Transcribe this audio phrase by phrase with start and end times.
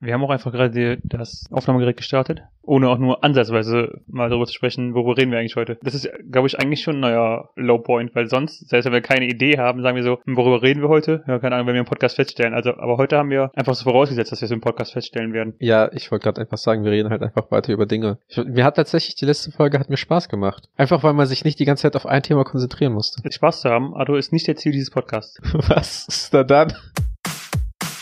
[0.00, 4.54] Wir haben auch einfach gerade das Aufnahmegerät gestartet, ohne auch nur ansatzweise mal darüber zu
[4.54, 5.76] sprechen, worüber reden wir eigentlich heute.
[5.82, 9.26] Das ist, glaube ich, eigentlich schon ein neuer Lowpoint, weil sonst, selbst wenn wir keine
[9.26, 11.24] Idee haben, sagen wir so, worüber reden wir heute?
[11.26, 12.54] Ja, keine Ahnung, wenn wir einen Podcast feststellen.
[12.54, 15.54] Also, aber heute haben wir einfach so vorausgesetzt, dass wir so einen Podcast feststellen werden.
[15.58, 18.18] Ja, ich wollte gerade einfach sagen, wir reden halt einfach weiter über Dinge.
[18.28, 20.68] Ich, mir hat tatsächlich die letzte Folge hat mir Spaß gemacht.
[20.76, 23.20] Einfach weil man sich nicht die ganze Zeit auf ein Thema konzentrieren musste.
[23.24, 25.40] Mit Spaß zu haben, Arthur ist nicht der Ziel dieses Podcasts.
[25.68, 26.72] Was ist da dann?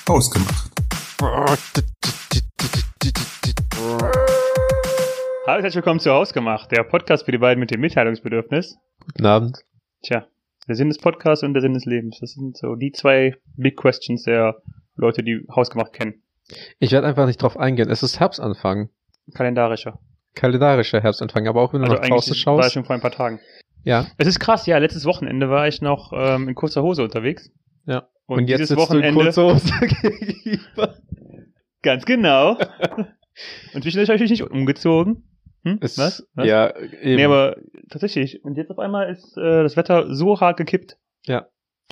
[0.06, 0.75] Ausgemacht.
[1.18, 1.56] Hallo,
[5.46, 8.76] herzlich willkommen zu Hausgemacht, der Podcast für die beiden mit dem Mitteilungsbedürfnis.
[9.00, 9.58] Guten Abend.
[10.02, 10.26] Tja,
[10.68, 12.18] der Sinn des Podcasts und der Sinn des Lebens.
[12.20, 14.56] Das sind so die zwei Big Questions der
[14.96, 16.22] Leute, die Hausgemacht kennen.
[16.80, 17.88] Ich werde einfach nicht drauf eingehen.
[17.88, 18.90] Es ist Herbstanfang.
[19.32, 19.98] Kalendarischer.
[20.34, 22.72] Kalendarischer Herbstanfang, aber auch wenn du Also nach draußen eigentlich war ich schaust.
[22.74, 23.40] schon vor ein paar Tagen.
[23.84, 24.06] Ja.
[24.18, 27.50] Es ist krass, ja, letztes Wochenende war ich noch ähm, in kurzer Hose unterwegs.
[27.86, 28.08] Ja.
[28.26, 29.22] Und, jetzt dieses sitzt du in Wochenende.
[29.24, 29.72] kurzer Hose
[30.42, 30.94] gegenüber.
[31.86, 32.58] Ganz genau.
[33.74, 35.22] und zwischendurch habe ich mich nicht umgezogen.
[35.62, 35.78] Hm?
[35.80, 36.26] Es- Was?
[36.34, 36.46] Was?
[36.46, 37.16] Ja, eben.
[37.16, 37.56] Nee, aber
[37.90, 38.44] tatsächlich.
[38.44, 40.98] Und jetzt auf einmal ist äh, das Wetter so hart gekippt.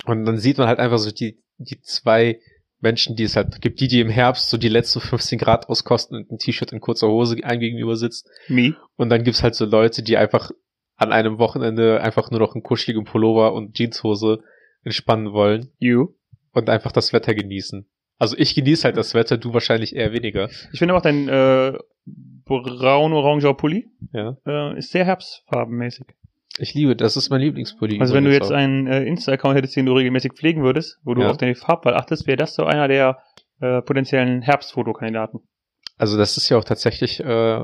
[0.05, 2.41] Und dann sieht man halt einfach so die, die zwei
[2.81, 6.17] Menschen, die es halt gibt, die, die im Herbst so die letzten 15 Grad auskosten
[6.17, 8.29] und ein T-Shirt in kurzer Hose einem gegenüber sitzt.
[8.49, 8.75] Me.
[8.97, 10.51] Und dann gibt's halt so Leute, die einfach
[10.97, 14.43] an einem Wochenende einfach nur noch einen kuscheligen Pullover und Jeanshose
[14.83, 16.09] entspannen wollen You.
[16.51, 17.87] und einfach das Wetter genießen.
[18.17, 20.49] Also ich genieße halt das Wetter, du wahrscheinlich eher weniger.
[20.71, 21.73] Ich finde auch dein äh,
[22.45, 24.37] braun-oranger Pulli Ja.
[24.45, 26.05] äh, ist sehr herbstfarbenmäßig.
[26.57, 27.99] Ich liebe, das ist mein Lieblingspulli.
[27.99, 28.55] Also wenn du jetzt auch.
[28.55, 31.29] einen äh, Insta-Account hättest, den du regelmäßig pflegen würdest, wo du Ja.
[31.31, 33.17] auf deine Farbwahl achtest, wäre das so einer der
[33.59, 35.41] äh, potenziellen Herbstfotokandidaten.
[35.97, 37.63] Also das ist ja auch tatsächlich, äh,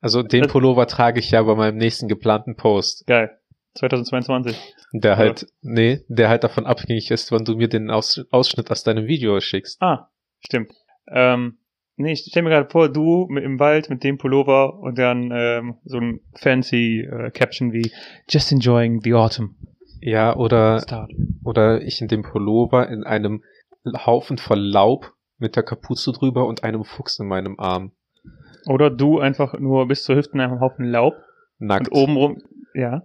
[0.00, 3.06] also den Das- Pullover trage ich ja bei meinem nächsten geplanten Post.
[3.06, 3.30] Geil.
[3.74, 4.56] 2022.
[4.92, 8.82] Der halt, nee, der halt davon abhängig ist, wann du mir den Aus Ausschnitt aus
[8.82, 9.80] deinem Video schickst.
[9.80, 10.72] Ah, stimmt.
[11.08, 11.58] Ähm,
[11.96, 15.30] nee, ich stell mir gerade vor, du mit, im Wald mit dem Pullover und dann
[15.32, 17.90] ähm, so ein fancy äh, Caption wie
[18.28, 19.56] Just enjoying the autumn.
[20.00, 21.12] Ja, oder, Start.
[21.44, 23.44] oder ich in dem Pullover in einem
[24.06, 27.92] Haufen voll Laub mit der Kapuze drüber und einem Fuchs in meinem Arm.
[28.66, 31.14] Oder du einfach nur bis zur Hüfte in einem Haufen Laub
[31.58, 31.88] Nackt.
[31.88, 32.42] und obenrum,
[32.74, 33.02] ja,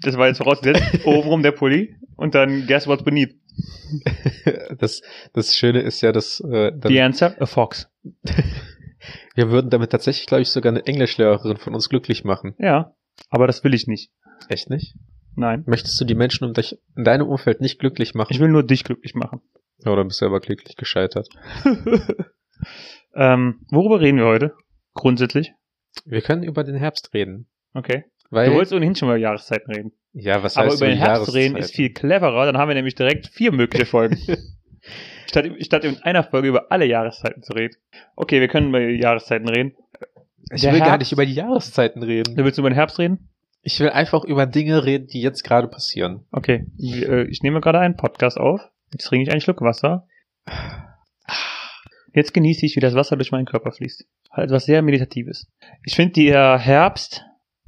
[0.00, 3.34] das war jetzt vorausgesetzt, obenrum der Pulli und dann guess what's beneath.
[4.78, 5.02] das,
[5.32, 7.88] das Schöne ist ja, dass äh, dann, The answer, a fox.
[9.34, 12.54] wir würden damit tatsächlich, glaube ich, sogar eine Englischlehrerin von uns glücklich machen.
[12.58, 12.94] Ja,
[13.30, 14.10] aber das will ich nicht.
[14.48, 14.94] Echt nicht?
[15.34, 15.64] Nein.
[15.66, 18.32] Möchtest du die Menschen um dich, in deinem Umfeld nicht glücklich machen?
[18.32, 19.40] Ich will nur dich glücklich machen.
[19.84, 21.28] Oder bist du aber glücklich gescheitert?
[23.14, 24.54] ähm, worüber reden wir heute?
[24.94, 25.52] Grundsätzlich.
[26.04, 27.48] Wir können über den Herbst reden.
[27.74, 28.04] Okay.
[28.36, 29.92] Weil, Du wolltest ohnehin schon über Jahreszeiten reden.
[30.12, 32.94] ja, was Aber heißt über den Herbst reden ist viel cleverer, dann haben wir nämlich
[32.94, 34.18] direkt vier mögliche Folgen.
[35.26, 37.74] statt, statt in einer Folge über alle Jahreszeiten zu reden.
[38.14, 39.74] Okay, wir können über die Jahreszeiten reden.
[40.52, 42.36] Ich Der will gar Herbst- nicht über die Jahreszeiten reden.
[42.36, 43.28] Du willst über den Herbst reden?
[43.62, 46.24] Ich will einfach über Dinge reden, die jetzt gerade passieren.
[46.30, 46.66] Okay.
[46.76, 48.60] Wir, äh, Ich nehme gerade einen Podcast auf.
[48.92, 50.06] Jetzt trinke ich einen Schluck Wasser.
[52.14, 54.06] Jetzt genieße ich, wie das Wasser durch meinen Körper fließt.
[54.30, 55.50] Halt etwas sehr Meditatives.
[55.84, 57.24] Ich finde, der Herbst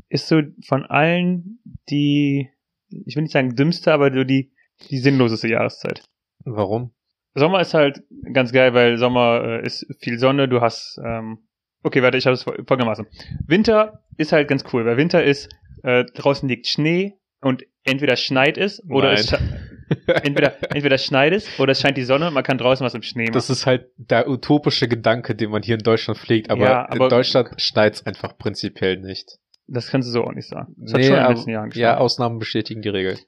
[0.09, 1.61] ist so von allen
[1.91, 2.49] die,
[2.91, 4.53] ich will nicht sagen dümmste, aber so die,
[4.91, 6.03] die sinnloseste Jahreszeit.
[6.45, 6.93] Warum?
[7.35, 8.03] Sommer ist halt
[8.33, 11.39] ganz geil, weil Sommer äh, ist viel Sonne, du hast, ähm,
[11.83, 13.07] okay, warte, ich habe es fol- folgendermaßen.
[13.47, 15.49] Winter ist halt ganz cool, weil Winter ist,
[15.85, 19.41] äh, draußen liegt Schnee und entweder schneit es oder es Nein.
[19.41, 22.85] sche- entweder, entweder es schneit es oder es scheint die Sonne und man kann draußen
[22.85, 23.35] was im Schnee machen.
[23.35, 27.05] Das ist halt der utopische Gedanke, den man hier in Deutschland pflegt, aber, Ja, aber-
[27.05, 29.39] in Deutschland schneit's einfach prinzipiell nicht.
[29.69, 30.75] Das kannst du so auch nicht sagen.
[30.79, 31.99] Das hat Nee, schon in den aber- letzten Jahren Ja, geschneit.
[31.99, 33.19] Ausnahmen bestätigen die Regel.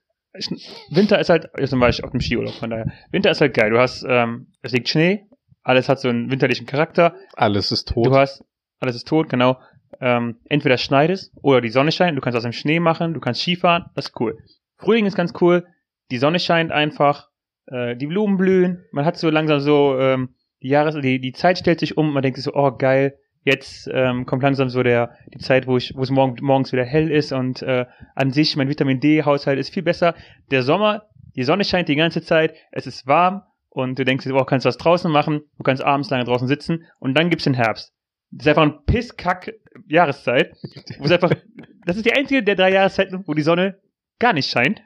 [0.90, 2.86] Winter ist halt, jetzt war ich auf dem Skiurlaub, von daher.
[3.10, 3.70] Winter ist halt geil.
[3.70, 5.26] Du hast, ähm, es liegt Schnee,
[5.62, 7.14] alles hat so einen winterlichen Charakter.
[7.34, 8.06] Alles ist tot.
[8.06, 8.44] Du hast,
[8.78, 9.58] alles ist tot, genau.
[10.00, 12.16] Ähm, entweder es schneit es oder die Sonne scheint.
[12.16, 14.38] Du kannst aus dem Schnee machen, du kannst Skifahren, das ist cool.
[14.76, 15.66] Frühling ist ganz cool.
[16.12, 17.28] Die Sonne scheint einfach,
[17.66, 18.84] äh, die Blumen blühen.
[18.92, 22.12] Man hat so langsam so ähm, die Jahres, die die Zeit stellt sich um.
[22.12, 23.18] Man denkt sich so, oh geil.
[23.42, 26.84] Jetzt ähm, kommt langsam so der die Zeit, wo ich, wo es morgen, morgens wieder
[26.84, 30.15] hell ist und äh, an sich mein Vitamin D-Haushalt ist viel besser.
[30.51, 34.34] Der Sommer, die Sonne scheint die ganze Zeit, es ist warm und du denkst dir,
[34.34, 37.54] oh, kannst was draußen machen, du kannst abends lange draußen sitzen und dann gibt's den
[37.54, 37.95] Herbst.
[38.31, 39.53] Das ist einfach ein Pisskack
[39.89, 40.53] Jahreszeit.
[40.98, 41.33] Wo es einfach,
[41.87, 43.81] das ist die einzige der drei Jahreszeiten, wo die Sonne
[44.19, 44.83] gar nicht scheint.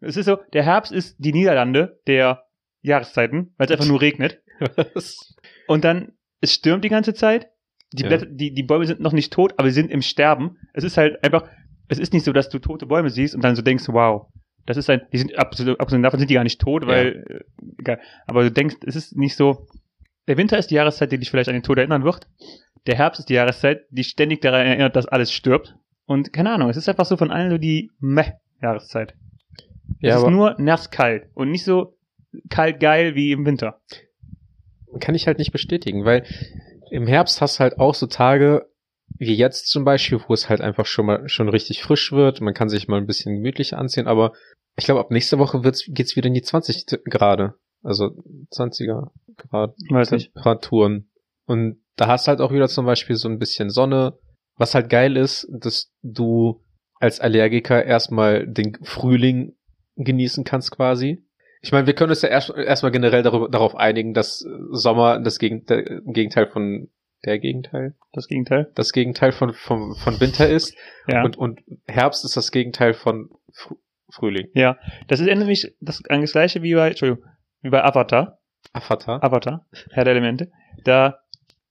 [0.00, 2.44] Es ist so, der Herbst ist die Niederlande der
[2.80, 4.42] Jahreszeiten, weil es einfach nur regnet.
[5.66, 7.50] Und dann, es stürmt die ganze Zeit.
[7.92, 8.08] Die, Ja.
[8.08, 10.56] Blätter, die, die Bäume sind noch nicht tot, aber sie sind im Sterben.
[10.72, 11.48] Es ist halt einfach,
[11.88, 14.26] es ist nicht so, dass du tote Bäume siehst und dann so denkst, wow,
[14.66, 17.62] das ist ein, die sind absolut, absolut davon sind die gar nicht tot, weil, äh,
[17.78, 18.00] egal.
[18.26, 19.66] Aber du denkst, es ist nicht so,
[20.28, 22.28] der Winter ist die Jahreszeit, die dich vielleicht an den Tod erinnern wird.
[22.86, 25.74] Der Herbst ist die Jahreszeit, die ständig daran erinnert, dass alles stirbt.
[26.06, 29.14] Und keine Ahnung, es ist einfach so von allen so die Meh-Jahreszeit.
[30.00, 31.96] Ja, es ist nur nasskalt und nicht so
[32.48, 33.80] kalt geil wie im Winter.
[35.00, 36.24] kann ich halt nicht bestätigen, weil
[36.90, 38.66] im Herbst hast du halt auch so Tage
[39.18, 42.40] wie jetzt zum Beispiel, wo es halt einfach schon mal schon richtig frisch wird.
[42.40, 44.32] Man kann sich mal ein bisschen gemütlich anziehen, aber
[44.76, 47.54] ich glaube, ab nächster Woche wird's, geht's wieder in die 20 Grad.
[47.82, 48.10] Also
[48.52, 50.32] 20er Grad Weiß nicht.
[50.32, 51.10] Temperaturen.
[51.46, 54.18] Und da hast du halt auch wieder zum Beispiel so ein bisschen Sonne.
[54.56, 56.62] Was halt geil ist, dass du
[56.98, 59.56] als Allergiker erstmal den Frühling
[59.96, 61.24] genießen kannst quasi.
[61.62, 64.38] Ich meine, wir können uns ja erst, erstmal generell darüber, darauf einigen, dass
[64.70, 66.88] Sommer das Gegenteil, Gegenteil von
[67.24, 68.70] der Gegenteil, Das Gegenteil.
[68.74, 70.74] das Gegenteil von, von, von Winter ist
[71.06, 71.22] Ja.
[71.22, 73.76] und, und Herbst ist das Gegenteil von Fr
[74.12, 74.48] Frühling.
[74.54, 74.76] ja.
[75.06, 77.24] Das ist nämlich das, das gleiche wie bei, Entschuldigung,
[77.62, 78.38] wie bei Avatar.
[78.72, 79.22] Avatar.
[79.22, 80.50] Avatar, Herr der Elemente.
[80.84, 81.20] Da,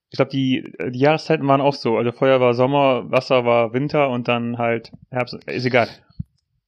[0.08, 1.98] ich glaube, die, die Jahreszeiten waren auch so.
[1.98, 5.34] Also Feuer war Sommer, Wasser war Winter und dann halt Herbst.
[5.46, 5.88] Ist egal.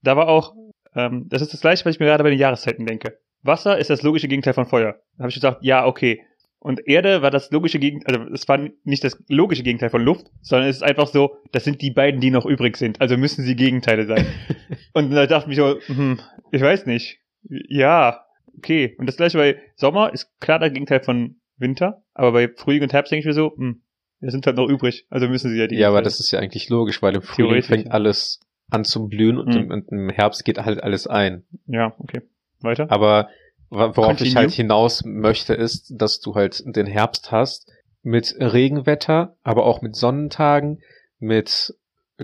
[0.02, 0.54] Da war auch,
[0.94, 3.18] ähm, das ist das gleiche, was ich mir gerade bei den Jahreszeiten denke.
[3.42, 4.96] Wasser ist das logische Gegenteil von Feuer.
[5.16, 6.22] Da habe ich gesagt, ja, okay.
[6.58, 10.30] Und Erde war das logische Gegenteil, also es war nicht das logische Gegenteil von Luft,
[10.42, 13.00] sondern es ist einfach so, das sind die beiden, die noch übrig sind.
[13.00, 14.26] Also müssen sie Gegenteile sein.
[14.92, 16.20] und da dachte ich mir so, hm,
[16.52, 17.18] ich weiß nicht.
[17.48, 18.24] Ja,
[18.56, 18.94] okay.
[18.96, 22.92] Und das gleiche bei Sommer ist klar der Gegenteil von Winter, aber bei Frühling und
[22.92, 23.82] Herbst denke ich mir so, hm,
[24.20, 25.76] das sind halt noch übrig, also müssen sie ja die.
[25.76, 28.38] Ja, aber das ist ja eigentlich logisch, weil im Frühling fängt alles
[28.72, 29.60] an zu blühen und, Mhm.
[29.60, 31.44] im, und im Herbst geht halt alles ein.
[31.66, 32.22] Ja, okay.
[32.60, 32.90] Weiter?
[32.90, 33.28] Aber
[33.70, 34.36] worauf ich Continue.
[34.36, 37.70] halt hinaus möchte, ist, dass du halt den Herbst hast
[38.02, 40.80] mit Regenwetter, aber auch mit Sonnentagen,
[41.19, 41.74] mit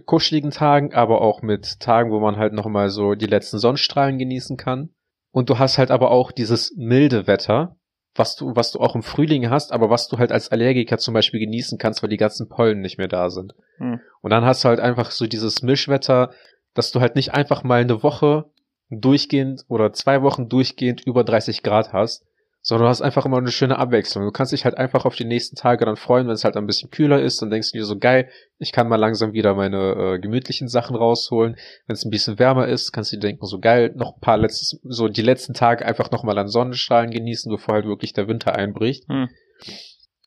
[0.04, 4.56] kuscheligen Tagen, aber auch mit Tagen, wo man halt nochmal so die letzten Sonnenstrahlen genießen
[4.56, 4.90] kann.
[5.32, 7.76] Und du hast halt aber auch dieses milde Wetter,
[8.18, 11.14] was du, was du auch im Frühling hast, aber was du halt als Allergiker zum
[11.14, 13.54] Beispiel genießen kannst, weil die ganzen Pollen nicht mehr da sind.
[13.78, 14.00] Hm.
[14.20, 16.30] Und dann hast du halt einfach so dieses Mischwetter,
[16.74, 18.46] dass du halt nicht einfach mal eine Woche
[18.90, 22.24] durchgehend oder zwei Wochen durchgehend über 30 Grad hast,
[22.68, 24.24] sondern du hast einfach immer eine schöne Abwechslung.
[24.24, 26.66] Du kannst dich halt einfach auf die nächsten Tage dann freuen, wenn es halt ein
[26.66, 28.28] bisschen kühler ist, dann denkst du dir so geil,
[28.58, 31.56] ich kann mal langsam wieder meine äh, gemütlichen Sachen rausholen.
[31.86, 34.36] Wenn es ein bisschen wärmer ist, kannst du dir denken, so geil, noch ein paar
[34.36, 38.54] letztes, so die letzten Tage einfach nochmal an Sonnenstrahlen genießen, bevor halt wirklich der Winter
[38.54, 39.08] einbricht.
[39.08, 39.30] Hm.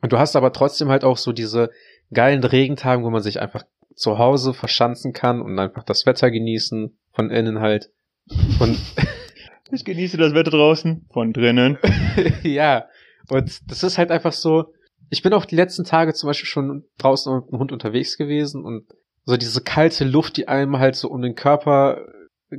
[0.02, 1.70] Und du hast aber trotzdem halt auch so diese
[2.12, 6.98] geilen Regentagen, wo man sich einfach zu Hause verschanzen kann und einfach das Wetter genießen,
[7.14, 7.92] von innen halt.
[8.60, 8.80] Und
[9.72, 11.78] Ich genieße das Wetter draußen, von drinnen.
[12.44, 12.86] ja,
[13.30, 14.74] und das ist halt einfach so.
[15.10, 18.64] Ich bin auch die letzten Tage zum Beispiel schon draußen mit dem Hund unterwegs gewesen
[18.64, 18.86] und
[19.26, 22.06] so diese kalte Luft, die einem halt so um den Körper
[22.50, 22.58] äh,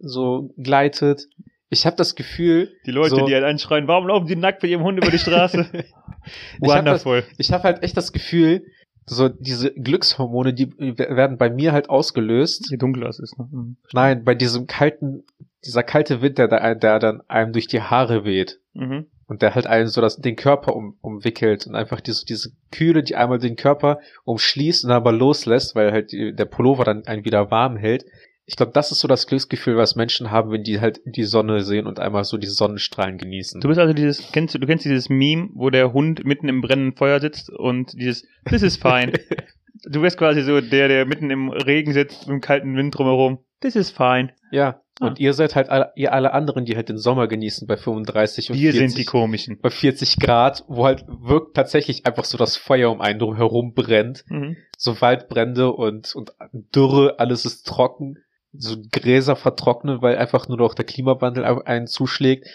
[0.00, 1.26] so gleitet.
[1.68, 3.26] Ich habe das Gefühl, Die Leute, So.
[3.26, 5.68] die halt anschreien, warum laufen die nackt bei ihrem Hund über die Straße?
[5.72, 7.24] ich habe das, Wonderful.
[7.38, 8.64] ich habe halt echt das Gefühl,
[9.10, 12.70] so diese Glückshormone, die werden bei mir halt ausgelöst.
[12.70, 13.38] Je dunkler es ist.
[13.38, 13.48] Ne?
[13.50, 13.76] Mhm.
[13.92, 15.24] Nein, bei diesem kalten,
[15.64, 18.58] dieser kalte Wind, der, da- der dann einem durch die Haare weht.
[18.72, 19.06] Mhm.
[19.26, 23.02] und der halt einen so das, den Körper um, umwickelt und einfach diese, diese Kühle,
[23.02, 27.24] die einmal den Körper umschließt und dann aber loslässt, weil halt der Pullover dann einen
[27.24, 28.04] wieder warm hält.
[28.50, 31.62] Ich glaube, das ist so das Glücksgefühl, was Menschen haben, wenn die halt die Sonne
[31.62, 33.60] sehen und einmal so die Sonnenstrahlen genießen.
[33.60, 36.60] Du bist also dieses, kennst du, du kennst dieses Meme, wo der Hund mitten im
[36.60, 39.12] brennenden Feuer sitzt und dieses, this is fine.
[39.84, 43.38] du wärst quasi so der, der mitten im Regen sitzt, im kalten Wind drumherum.
[43.60, 44.30] This is fine.
[44.50, 45.06] ja, Ah.
[45.06, 48.50] und ihr seid halt alle, ihr alle anderen, die halt den Sommer genießen bei 35
[48.50, 49.58] und Wir 40, sind die Komischen.
[49.58, 53.72] bei 40 Grad, wo halt wirkt tatsächlich einfach so das Feuer um einen drum herum
[53.72, 54.24] brennt.
[54.28, 54.58] Mhm.
[54.76, 58.18] so Waldbrände und, und Dürre, alles ist trocken,
[58.52, 62.46] so Gräser vertrocknen, weil einfach nur noch der Klimawandel einen zuschlägt.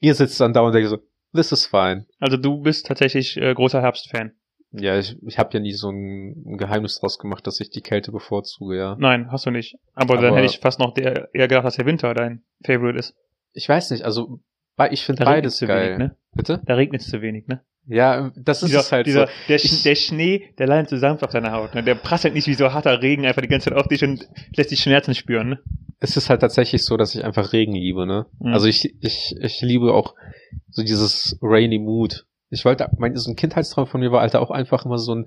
[0.00, 0.98] Ihr sitzt dann da und denkt so,
[1.34, 2.06] this is fine.
[2.18, 4.32] Also du bist tatsächlich äh, großer Herbstfan.
[4.72, 8.12] Ja, ich, ich habe ja nie so ein, Geheimnis draus gemacht, dass ich die Kälte
[8.12, 8.96] bevorzuge, ja.
[8.98, 9.76] Nein, hast du nicht.
[9.94, 12.98] Aber, dann Aber- hätte ich fast noch der, eher gedacht, dass der Winter dein Favorite
[12.98, 13.16] ist.
[13.52, 14.40] Ich weiß nicht, also
[14.90, 15.86] ich finde beides geil.
[15.86, 16.16] wenig, ne?
[16.32, 16.62] Bitte?
[16.64, 17.62] Da regnet es zu wenig, ne?
[17.86, 19.32] Ja, das ist dieser, es halt dieser, so.
[19.48, 21.74] der, Ich- der Schnee, der so sanft auf deiner Haut.
[21.74, 21.82] Ne?
[21.82, 24.70] Der prasselt nicht wie so harter Regen einfach die ganze Zeit auf dich und lässt
[24.70, 25.50] dich Schmerzen spüren.
[25.50, 25.58] Ne?
[25.98, 28.26] Es ist halt tatsächlich so, dass ich einfach Regen liebe, ne?
[28.38, 28.52] Mhm.
[28.52, 30.14] Also ich, ich, ich liebe auch
[30.70, 32.26] so dieses rainy Mood.
[32.48, 35.26] Ich wollte, mein, so ein Kindheitstraum von mir war Alter auch einfach immer so ein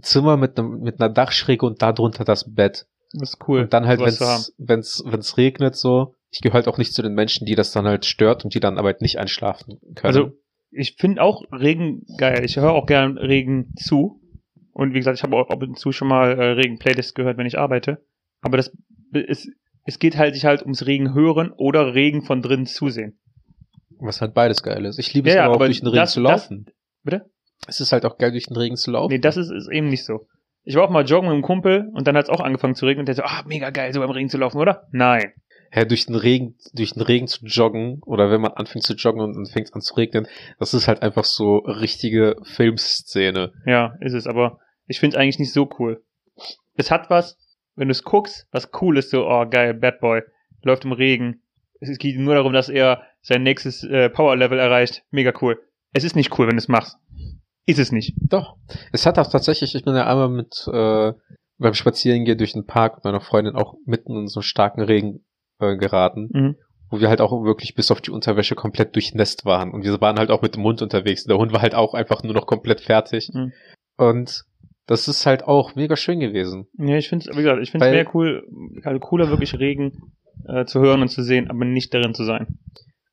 [0.00, 2.86] Zimmer mit einem, mit einer Dachschräge und darunter das Bett.
[3.12, 3.62] Das ist cool.
[3.62, 6.14] und dann halt, wenn's, wenn's, wenn's regnet so.
[6.30, 8.60] Ich gehöre halt auch nicht zu den Menschen, die das dann halt stört und die
[8.60, 10.06] dann aber halt nicht einschlafen können.
[10.16, 10.32] Also
[10.76, 12.44] ich finde auch Regen geil.
[12.44, 14.20] Ich höre auch gern Regen zu.
[14.72, 17.46] Und wie gesagt, ich habe auch ab und zu schon mal äh, Regen-Playlists gehört, wenn
[17.46, 18.04] ich arbeite.
[18.42, 18.72] Aber das
[19.12, 19.48] es,
[19.84, 23.20] es geht halt sich halt ums Regen hören oder Regen von drinnen zusehen.
[24.00, 24.98] was halt beides geil ist.
[24.98, 26.66] Ich liebe Ja, es ja, aber auch durch den Regen das- zu laufen.
[27.04, 27.30] Bitte?
[27.68, 29.12] Es ist halt auch geil, durch den Regen zu laufen.
[29.12, 30.26] Nee, das ist, ist eben nicht so.
[30.64, 32.84] Ich war auch mal joggen mit einem Kumpel und dann hat es auch angefangen zu
[32.86, 34.88] regnen und der so, ah, mega geil, so beim Regen zu laufen, oder?
[34.90, 35.32] Nein.
[35.76, 39.20] Hä, durch den Regen, durch den Regen zu joggen oder wenn man anfängt zu joggen
[39.20, 40.28] und dann fängt es an zu regnen,
[40.60, 43.52] das ist halt einfach so richtige Filmszene.
[43.66, 46.04] Ja, ist es, aber ich finde es eigentlich nicht so cool.
[46.76, 47.36] Es hat was,
[47.74, 50.22] wenn du es guckst, was cool ist, so, oh geil, Bad Boy,
[50.62, 51.42] läuft im Regen.
[51.80, 55.02] Es geht nur darum, dass er sein nächstes äh, Power-Level erreicht.
[55.10, 55.60] Mega cool.
[55.92, 56.98] Es ist nicht cool, wenn du es machst.
[57.66, 58.14] Ist es nicht.
[58.20, 58.58] Doch.
[58.92, 61.12] Es hat auch tatsächlich, ich bin ja einmal mit äh,
[61.58, 65.24] beim Spazierengehen durch den Park mit meiner Freundin auch mitten in so einen starken Regen
[65.60, 66.56] äh, geraten, Mhm.
[66.90, 69.72] wo wir halt auch wirklich bis auf die Unterwäsche komplett durchnässt waren.
[69.72, 71.24] Und wir waren halt auch mit dem Hund unterwegs.
[71.24, 73.30] Der Hund war halt auch einfach nur noch komplett fertig.
[73.32, 73.52] Mhm.
[73.96, 74.42] Und
[74.86, 76.66] das ist halt auch mega schön gewesen.
[76.78, 78.46] Ja, ich finde es, wie gesagt, ich finde es mehr cool,
[78.82, 80.12] also cooler wirklich Regen
[80.46, 82.58] äh, zu hören und zu sehen, aber nicht darin zu sein.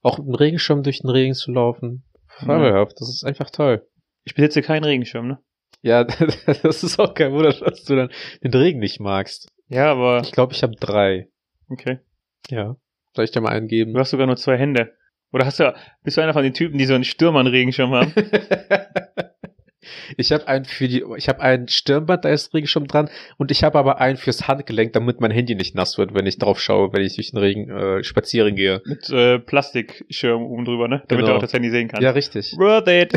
[0.02, 2.04] Auch mit dem Regenschirm durch den Regen zu laufen.
[2.28, 2.94] Fabelhaft.
[3.00, 3.86] Das ist einfach toll.
[4.24, 5.40] Ich besitze keinen Regenschirm, ne?
[5.84, 6.04] Ja,
[6.64, 8.10] das ist auch kein Wunder, dass du dann
[8.44, 9.48] den Regen nicht magst.
[9.68, 11.28] Ja, aber Ich glaube, ich habe drei.
[11.70, 12.00] okay.
[12.50, 12.76] Ja.
[13.14, 13.94] Soll ich dir mal einen geben?
[13.94, 14.94] Du hast sogar nur zwei Hände.
[15.34, 18.14] Oder hast du, bist du einer von den Typen, die so einen Stürmer-Regenschirm haben?
[20.18, 23.64] ich habe einen für die, ich habe ein Stirnband, da ist Regenschirm dran, und ich
[23.64, 26.92] habe aber einen fürs Handgelenk, damit mein Handy nicht nass wird, wenn ich drauf schaue,
[26.94, 28.82] wenn ich durch den Regen äh, spazieren gehe.
[28.86, 31.04] Mit äh, Plastikschirm oben drüber, ne?
[31.08, 31.34] Damit Genau.
[31.34, 32.04] du auch das Handy sehen kannst.
[32.04, 32.54] Ja, richtig.
[32.58, 33.14] Worth it.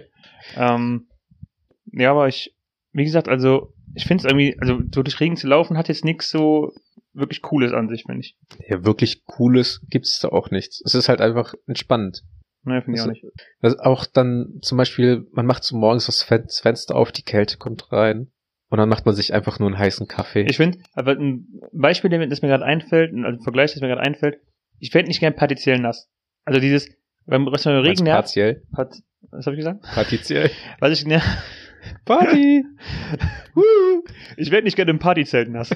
[0.56, 1.08] ähm,
[1.92, 2.54] ja, aber ich,
[2.92, 6.04] wie gesagt, also ich finde es irgendwie, also so durch Regen zu laufen hat jetzt
[6.04, 6.72] nichts so
[7.18, 8.36] wirklich Cooles an sich, finde ich.
[8.68, 10.80] Ja, wirklich cooles gibt's da auch nichts.
[10.84, 12.22] Es ist halt einfach entspannend.
[12.64, 13.36] Ne, finde ich auch Also- nicht.
[13.60, 17.22] Das auch dann zum Beispiel, man macht so morgens das Fen- das Fenster auf, die
[17.22, 18.30] Kälte kommt rein
[18.68, 20.42] und dann macht man sich einfach nur einen heißen Kaffee.
[20.48, 24.02] Ich finde, aber ein Beispiel, das mir gerade einfällt, also ein Vergleich, das mir gerade
[24.02, 24.40] einfällt,
[24.80, 26.08] ich werde nicht gern partiell nass.
[26.44, 26.88] Also dieses,
[27.26, 28.62] beim mir Meinst Regen nervt, partiell.
[28.72, 28.96] Part,
[29.30, 29.82] was habe ich gesagt?
[29.94, 30.50] Partiell.
[30.80, 31.22] Was ich ner
[32.04, 32.64] Party!
[34.36, 35.70] Ich werde nicht gerne im Partyzelt nass.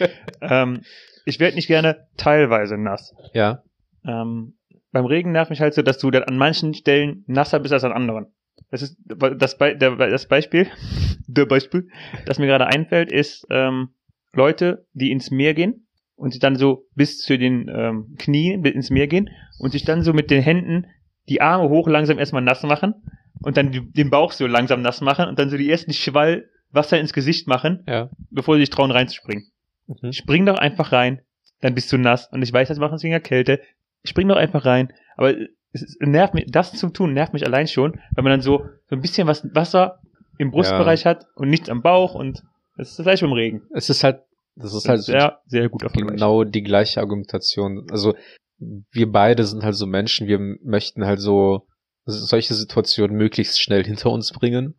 [0.40, 0.80] ähm,
[1.24, 3.14] ich werde nicht gerne teilweise nass.
[3.32, 3.62] ja.
[4.04, 4.54] Ähm,
[4.90, 7.84] beim Regen nervt mich halt so, dass du dann an manchen Stellen nasser bist als
[7.84, 8.26] an anderen.
[8.70, 10.66] Das ist das, Be der, das Beispiel,
[11.26, 11.88] der Beispiel,
[12.26, 13.90] das mir gerade einfällt, ist ähm,
[14.32, 15.86] Leute, die ins Meer gehen
[16.16, 20.02] und sich dann so bis zu den ähm, Knien ins Meer gehen und sich dann
[20.02, 20.86] so mit den Händen
[21.28, 22.94] die Arme hoch langsam erstmal nass machen
[23.42, 26.98] und dann den Bauch so langsam nass machen und dann so die ersten Schwall Wasser
[27.00, 28.10] ins Gesicht machen, Ja.
[28.30, 29.46] bevor sie sich trauen reinzuspringen.
[29.86, 30.12] Mhm.
[30.12, 31.22] Spring doch einfach rein,
[31.60, 32.28] dann bist du nass.
[32.30, 33.60] Und ich weiß, das machen sie wegen der Kälte.
[34.04, 34.92] Spring doch einfach rein.
[35.16, 35.34] Aber
[35.72, 38.64] es es nervt mich, das zu tun, nervt mich allein schon, weil man dann so,
[38.88, 40.00] so ein bisschen was Wasser
[40.38, 42.42] im Brustbereich hat und nichts am Bauch und
[42.76, 43.62] das ist das gleiche beim Regen.
[43.74, 44.20] Es ist halt,
[44.56, 46.12] das ist halt so sehr, sehr guter Vergleich.
[46.16, 47.86] genau die gleiche Argumentation.
[47.90, 48.14] Also
[48.58, 51.66] wir beide sind halt so Menschen, wir möchten halt so
[52.10, 54.74] solche Situationen möglichst schnell hinter uns bringen.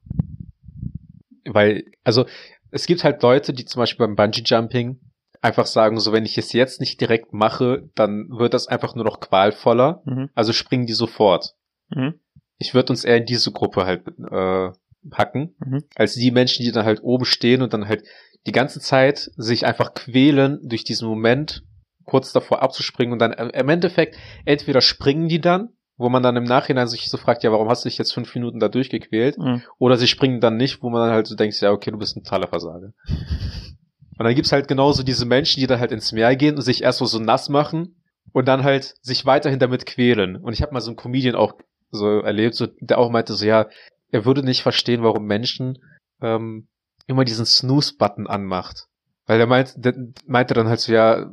[1.45, 2.25] Weil, also
[2.71, 4.99] es gibt halt Leute, die zum Beispiel beim Bungee Jumping
[5.41, 9.05] einfach sagen, so wenn ich es jetzt nicht direkt mache, dann wird das einfach nur
[9.05, 10.01] noch qualvoller.
[10.05, 10.29] Mhm.
[10.35, 11.55] Also springen die sofort.
[11.89, 12.19] Mhm.
[12.57, 14.71] Ich würde uns eher in diese Gruppe halt äh,
[15.09, 15.83] packen, Mhm.
[15.95, 18.03] als die Menschen, die dann halt oben stehen und dann halt
[18.45, 21.63] die ganze Zeit sich einfach quälen durch diesen Moment,
[22.03, 25.69] kurz davor abzuspringen und dann im- im Endeffekt entweder springen die dann,
[25.99, 28.33] wo man dann im Nachhinein sich so fragt, ja, warum hast du dich jetzt fünf
[28.33, 29.37] Minuten da durchgequält?
[29.37, 29.61] Mhm.
[29.77, 32.15] Oder sie springen dann nicht, wo man dann halt so denkt, ja, okay, du bist
[32.15, 32.93] ein totaler Versager.
[34.17, 36.83] Und dann gibt's halt genauso diese Menschen, die dann halt ins Meer gehen und sich
[36.83, 37.95] erst so nass machen
[38.33, 40.35] und dann halt sich weiterhin damit quälen.
[40.35, 41.53] Und ich habe mal so einen Comedian auch
[41.89, 43.67] so erlebt, so, der auch meinte so, ja,
[44.11, 45.79] er würde nicht verstehen, warum Menschen
[46.21, 46.67] ähm,
[47.07, 48.87] immer diesen Snooze-Button anmacht.
[49.25, 49.95] Weil der, meint, der
[50.27, 51.31] meinte dann halt so, ja,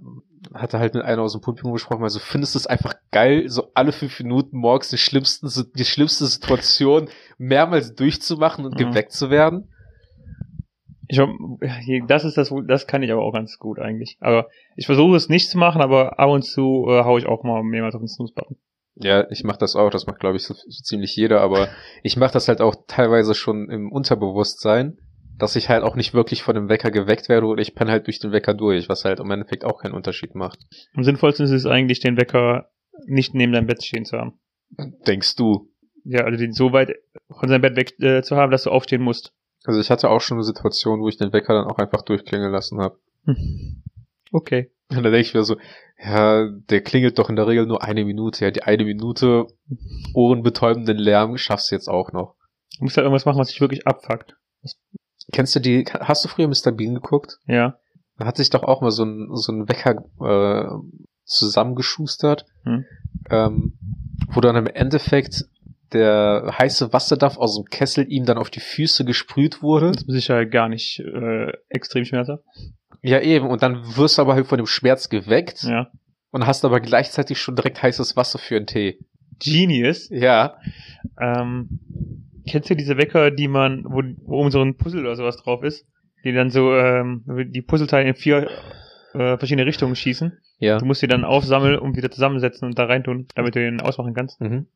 [0.54, 3.70] hatte halt mit einer aus dem Publikum gesprochen, also findest du es einfach geil, so
[3.74, 8.78] alle fünf Minuten morgens die schlimmsten, die schlimmste Situation mehrmals durchzumachen und Mhm.
[8.90, 9.70] geweckt zu werden?
[11.08, 11.28] Ich hab,
[12.08, 14.16] das ist das, das kann ich aber auch ganz gut eigentlich.
[14.20, 17.44] Aber ich versuche es nicht zu machen, aber ab und zu äh, hau ich auch
[17.44, 18.56] mal mehrmals auf den Snooze-Button.
[18.96, 21.68] Ja, ich mach das auch, das macht glaube ich so, so ziemlich jeder, aber
[22.02, 24.98] ich mache das halt auch teilweise schon im Unterbewusstsein,
[25.38, 28.06] dass ich halt auch nicht wirklich von dem Wecker geweckt werde oder ich penne halt
[28.06, 30.60] durch den Wecker durch, was halt im Endeffekt auch keinen Unterschied macht.
[30.94, 32.70] Am sinnvollsten ist es eigentlich, den Wecker
[33.06, 34.38] nicht neben deinem Bett stehen zu haben.
[35.06, 35.70] Denkst du?
[36.04, 36.94] Ja, also den so weit
[37.30, 39.32] von seinem Bett weg äh, zu haben, dass du aufstehen musst.
[39.64, 42.52] Also ich hatte auch schon eine Situation, wo ich den Wecker dann auch einfach durchklingeln
[42.52, 42.98] lassen habe.
[44.32, 44.70] Okay.
[44.90, 45.56] Und da denke ich mir so,
[46.02, 48.44] ja, der klingelt doch in der Regel nur eine Minute.
[48.44, 49.46] Ja, die eine Minute
[50.14, 52.34] ohrenbetäubenden Lärm schaffst du jetzt auch noch.
[52.78, 54.36] Du musst halt irgendwas machen, was dich wirklich abfuckt.
[55.33, 56.73] Kennst du die, hast du früher Mr.
[56.73, 57.38] Bean geguckt?
[57.47, 57.78] Ja.
[58.18, 60.71] Da hat sich doch auch mal so ein, so ein Wecker äh,
[61.25, 62.85] zusammengeschustert, Hm.
[63.30, 63.78] ähm,
[64.28, 65.45] wo dann im Endeffekt
[65.92, 69.92] der heiße Wasserdampf aus dem Kessel ihm dann auf die Füße gesprüht wurde.
[69.92, 72.42] Das ist sicher gar nicht äh, extrem schmerzhaft.
[73.02, 73.47] Ja, eben.
[73.49, 75.88] Und dann wirst du aber halt von dem Schmerz geweckt Ja.
[76.33, 78.99] und hast aber gleichzeitig schon direkt heißes Wasser für einen Tee.
[79.38, 80.09] Genius.
[80.11, 80.56] Ja.
[81.21, 81.78] Ähm,
[82.48, 85.62] kennst du diese Wecker, die man, wo, wo oben so ein Puzzle oder sowas drauf
[85.62, 85.86] ist,
[86.24, 88.48] die dann so ähm, die Puzzleteile in vier
[89.14, 90.38] äh, verschiedene Richtungen schießen?
[90.58, 90.78] Ja.
[90.78, 94.14] Du musst die dann aufsammeln und wieder zusammensetzen und da reintun, damit du den ausmachen
[94.14, 94.40] kannst.
[94.40, 94.66] Mhm.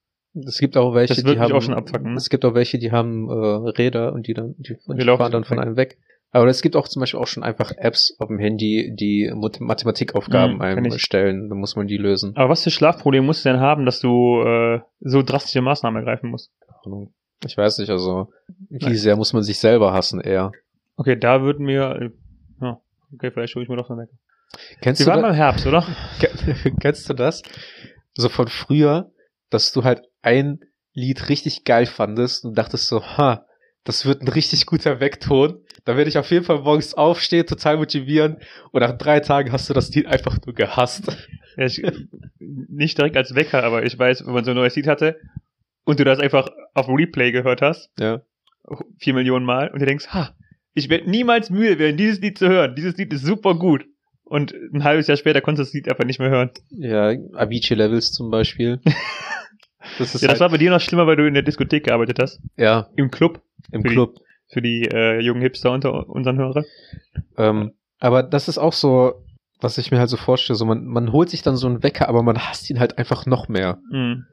[0.46, 2.16] Es gibt auch welche, Das die haben, auch schon abfacken, ne?
[2.16, 5.32] es gibt auch welche, die haben äh, Räder und die dann, die, und Die fahren
[5.32, 5.98] dann von einem weg.
[6.32, 10.56] Aber es gibt auch zum Beispiel auch schon einfach Apps auf dem Handy, die Mathematikaufgaben
[10.56, 11.48] Mhm, einem stellen.
[11.48, 12.36] Dann muss man die lösen.
[12.36, 16.30] Aber was für Schlafprobleme musst du denn haben, dass du äh, so drastische Maßnahmen ergreifen
[16.30, 16.52] musst?
[16.60, 17.14] Keine Ahnung.
[17.44, 18.32] Ich weiß nicht, also
[18.68, 20.52] wie sehr muss man sich selber hassen eher.
[20.96, 22.10] Okay, da würden wir,
[22.60, 22.80] ja,
[23.14, 24.16] okay, vielleicht hole ich mir doch so einen Wecker.
[24.82, 25.86] Kennst Sie du, waren da, beim Herbst, oder?
[26.18, 27.42] Ke- kennst du das?
[28.14, 29.10] So von früher,
[29.48, 30.60] dass du halt ein
[30.92, 33.46] Lied richtig geil fandest und dachtest so, ha,
[33.84, 35.64] das wird ein richtig guter Weckton.
[35.84, 38.36] Da werde ich auf jeden Fall morgens aufstehen, total motivieren.
[38.72, 41.06] Und nach drei Tagen hast du das Lied einfach nur gehasst.
[41.56, 41.82] Ja, ich,
[42.38, 45.16] nicht direkt als Wecker, aber ich weiß, wenn man so ein neues Lied hatte
[45.84, 48.20] und du das einfach auf Replay gehört hast, Ja.
[48.98, 50.34] vier Millionen Mal, und du denkst, ha,
[50.74, 52.74] ich werde niemals müde werden, dieses Lied zu hören.
[52.76, 53.84] Dieses Lied ist super gut.
[54.24, 56.50] Und ein halbes Jahr später konntest du das Lied einfach nicht mehr hören.
[56.70, 58.80] Ja, Avicii Levels zum Beispiel.
[59.98, 62.18] Das Ja, das halt, war bei dir noch schlimmer, weil du in der Diskothek gearbeitet
[62.20, 62.40] hast.
[62.56, 63.42] ja, Im Club.
[63.72, 64.14] im Für die- Club.
[64.52, 66.64] Für die äh, jungen Hipster unter unseren Hörern.
[67.38, 69.24] Ähm, aber das ist auch so,
[69.60, 70.56] was ich mir halt so vorstelle.
[70.56, 73.26] So, man, man holt sich dann so einen Wecker, aber man hasst ihn halt einfach
[73.26, 73.78] noch mehr.
[73.90, 74.26] Mhm.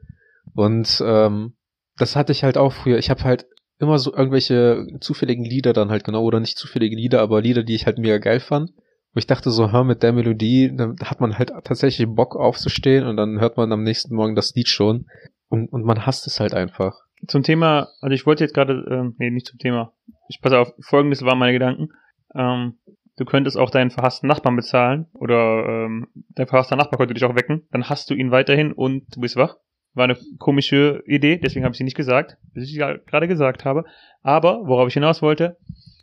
[0.54, 1.54] Und ähm,
[1.98, 2.98] das hatte ich halt auch früher.
[2.98, 3.46] Ich habe halt
[3.78, 7.74] immer so irgendwelche zufälligen Lieder dann halt genau, oder nicht zufällige Lieder, aber Lieder, die
[7.74, 8.72] ich halt mega geil fand.
[9.14, 13.06] Wo ich dachte so, ha, mit der Melodie, dann hat man halt tatsächlich Bock aufzustehen
[13.06, 15.06] und dann hört man am nächsten Morgen das Lied schon.
[15.48, 17.00] Und, und man hasst es halt einfach.
[17.26, 19.92] Zum Thema, also ich wollte jetzt gerade, ähm, nee, nicht zum Thema.
[20.28, 21.88] Ich passe auf, folgendes waren meine Gedanken.
[22.34, 22.78] Ähm,
[23.16, 27.34] du könntest auch deinen verhassten Nachbarn bezahlen oder ähm, dein verhasster Nachbar könnte dich auch
[27.34, 29.56] wecken, dann hast du ihn weiterhin und du bist wach.
[29.94, 33.64] War eine komische Idee, deswegen habe ich sie nicht gesagt, bis ich sie gerade gesagt
[33.64, 33.84] habe.
[34.22, 35.56] Aber, worauf ich hinaus wollte,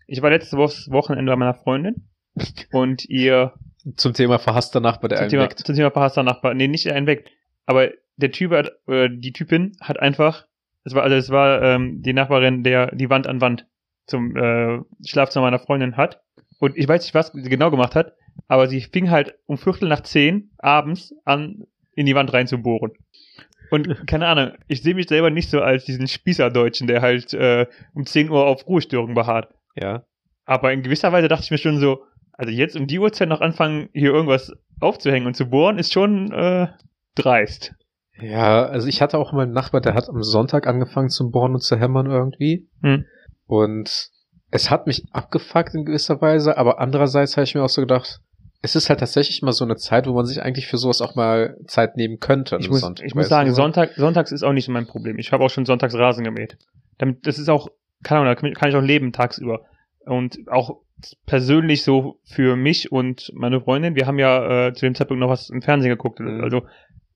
[0.07, 2.07] ich war letztes Wo- Wochenende bei meiner Freundin
[2.71, 3.53] und ihr
[3.95, 5.59] Zum Thema verhasster Nachbar, der zum Thema, weckt.
[5.59, 6.53] zum Thema verhasster Nachbar.
[6.53, 7.29] Nee, nicht einen weg.
[7.65, 10.45] Aber der Typ hat, äh, die Typin hat einfach,
[10.83, 13.65] es war, also es war ähm, die Nachbarin, der die Wand an Wand
[14.07, 16.21] zum äh, Schlafzimmer meiner Freundin hat.
[16.59, 18.13] Und ich weiß nicht, was sie genau gemacht hat,
[18.47, 21.63] aber sie fing halt um Viertel nach zehn abends an,
[21.95, 22.91] in die Wand reinzubohren.
[23.71, 27.67] Und keine Ahnung, ich sehe mich selber nicht so als diesen Spießerdeutschen, der halt äh,
[27.93, 29.53] um 10 Uhr auf Ruhestörung beharrt.
[29.75, 30.03] Ja.
[30.45, 33.41] Aber in gewisser Weise dachte ich mir schon so, also jetzt um die Uhrzeit noch
[33.41, 36.67] anfangen, hier irgendwas aufzuhängen und zu bohren, ist schon äh,
[37.15, 37.73] dreist.
[38.19, 41.53] Ja, also ich hatte auch mal einen Nachbar, der hat am Sonntag angefangen zu bohren
[41.53, 42.69] und zu hämmern irgendwie.
[42.81, 43.05] Hm.
[43.45, 44.09] Und
[44.51, 48.21] es hat mich abgefuckt in gewisser Weise, aber andererseits habe ich mir auch so gedacht,
[48.65, 51.15] es ist halt tatsächlich mal so eine Zeit, wo man sich eigentlich für sowas auch
[51.15, 52.55] mal Zeit nehmen könnte.
[52.55, 53.53] an Ich muss, Sonntag, ich muss sagen?
[53.53, 55.17] Sonntag, sonntags ist auch nicht mein Problem.
[55.19, 56.57] Ich habe auch schon sonntags Rasen gemäht.
[56.97, 57.69] Damit, das ist auch,
[58.03, 59.61] keine Ahnung, da kann ich- auch leben tagsüber.
[60.05, 60.77] Und auch
[61.25, 65.29] persönlich so für mich und meine Freundin, wir haben ja äh, zu dem Zeitpunkt noch
[65.29, 66.19] was im Fernsehen geguckt.
[66.19, 66.43] Mhm.
[66.43, 66.63] Also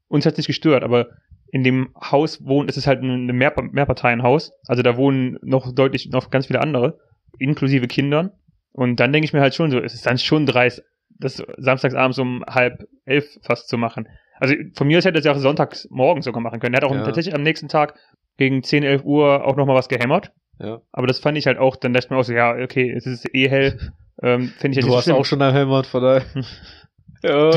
[0.08, 1.08] uns hat's nicht gestört, aber
[1.52, 6.10] in dem Haus wohnt, es ist halt ein Mehr Mehrparteienhaus, also da wohnen noch deutlich
[6.12, 7.00] noch ganz viele andere,
[7.40, 8.32] inklusive Kindern.
[8.72, 10.84] Und dann denke ich mir halt schon so, es ist dann schon dreist,
[11.20, 14.08] das samstagsabends um halb elf fast zu machen.
[14.40, 16.74] Also von mir aus hätte er es ja auch sonntags morgens sogar machen können.
[16.74, 17.04] Er hat auch Ja.
[17.04, 17.96] tatsächlich am nächsten Tag
[18.38, 20.32] gegen 10, 11 Uhr auch nochmal was gehämmert.
[20.60, 20.82] Ja.
[20.92, 23.06] Aber das fand ich halt auch, dann dachte ich mir auch so, ja, okay, es
[23.06, 23.92] ist eh hell.
[24.22, 25.16] Ähm, finde ich jetzt Du hast schlimm.
[25.18, 26.26] auch schon erhämmert, von daher.
[27.24, 27.52] ja.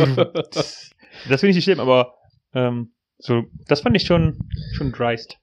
[0.54, 0.90] Das
[1.28, 2.14] finde ich nicht schlimm, aber
[2.54, 4.38] ähm, so, das fand ich schon,
[4.72, 5.38] schon dreist.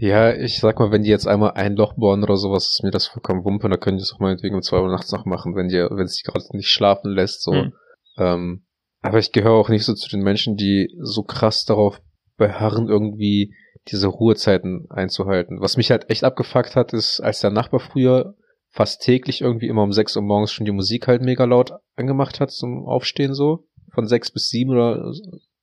[0.00, 2.90] Ja, ich sag mal, wenn die jetzt einmal ein Loch bohren oder sowas, ist mir
[2.90, 5.54] das vollkommen wumpe, dann können die es auch meinetwegen um zwei Uhr nachts noch machen,
[5.54, 7.52] wenn die, wenn es die gerade nicht schlafen lässt, so.
[7.52, 7.72] Hm.
[8.16, 8.64] Ähm,
[9.02, 12.00] aber ich gehöre auch nicht so zu den Menschen, die so krass darauf
[12.38, 13.54] beharren, irgendwie
[13.88, 15.60] diese Ruhezeiten einzuhalten.
[15.60, 18.34] Was mich halt echt abgefuckt hat, ist, als der Nachbar früher
[18.70, 22.40] fast täglich irgendwie immer um 6 Uhr morgens schon die Musik halt mega laut angemacht
[22.40, 23.66] hat zum Aufstehen so.
[23.92, 25.12] Von 6 bis 7 oder,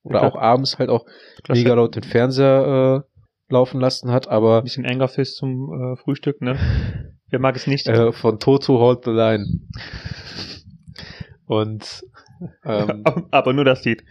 [0.04, 0.32] oder Klar.
[0.32, 1.06] auch abends halt auch
[1.48, 3.07] mega laut den Fernseher äh,
[3.48, 6.58] laufen lassen hat, aber Ein bisschen Angerfist zum äh, Frühstück, ne?
[7.30, 7.86] Wer mag es nicht?
[7.88, 9.46] äh, von Toto Hold the Line.
[11.46, 12.04] Und
[12.64, 14.04] ähm, aber nur das Lied.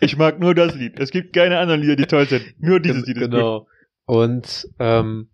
[0.00, 0.98] Ich mag nur das Lied.
[0.98, 2.54] Es gibt keine anderen Lieder, die toll sind.
[2.58, 3.30] Nur dieses Lied ist gut.
[3.32, 3.66] genau.
[4.04, 5.28] Und ähm,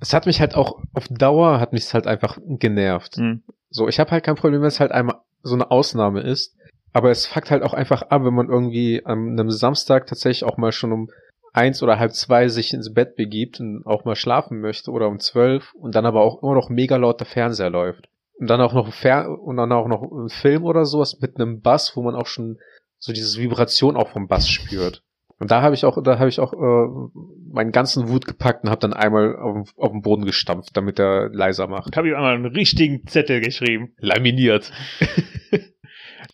[0.00, 3.16] es hat mich halt auch auf Dauer hat mich halt einfach genervt.
[3.16, 3.42] Hm.
[3.70, 6.56] So, ich habe halt kein Problem, wenn es halt einmal so eine Ausnahme ist,
[6.92, 10.56] aber es fuckt halt auch einfach ab, wenn man irgendwie an einem Samstag tatsächlich auch
[10.56, 11.10] mal schon um
[11.58, 15.18] eins oder halb zwei sich ins Bett begibt und auch mal schlafen möchte oder um
[15.18, 18.08] zwölf und dann aber auch immer noch mega laut der Fernseher läuft.
[18.38, 21.60] Und dann auch noch Fer und dann auch noch ein Film oder sowas mit einem
[21.60, 22.58] Bass, wo man auch schon
[22.98, 25.02] so diese Vibration auch vom Bass spürt.
[25.40, 27.10] Und da habe ich auch, da habe ich auch äh,
[27.52, 31.28] meinen ganzen Wut gepackt und habe dann einmal auf, auf den Boden gestampft, damit er
[31.30, 31.86] leiser macht.
[31.86, 33.94] Und habe ihm einmal einen richtigen Zettel geschrieben.
[33.98, 34.72] Laminiert.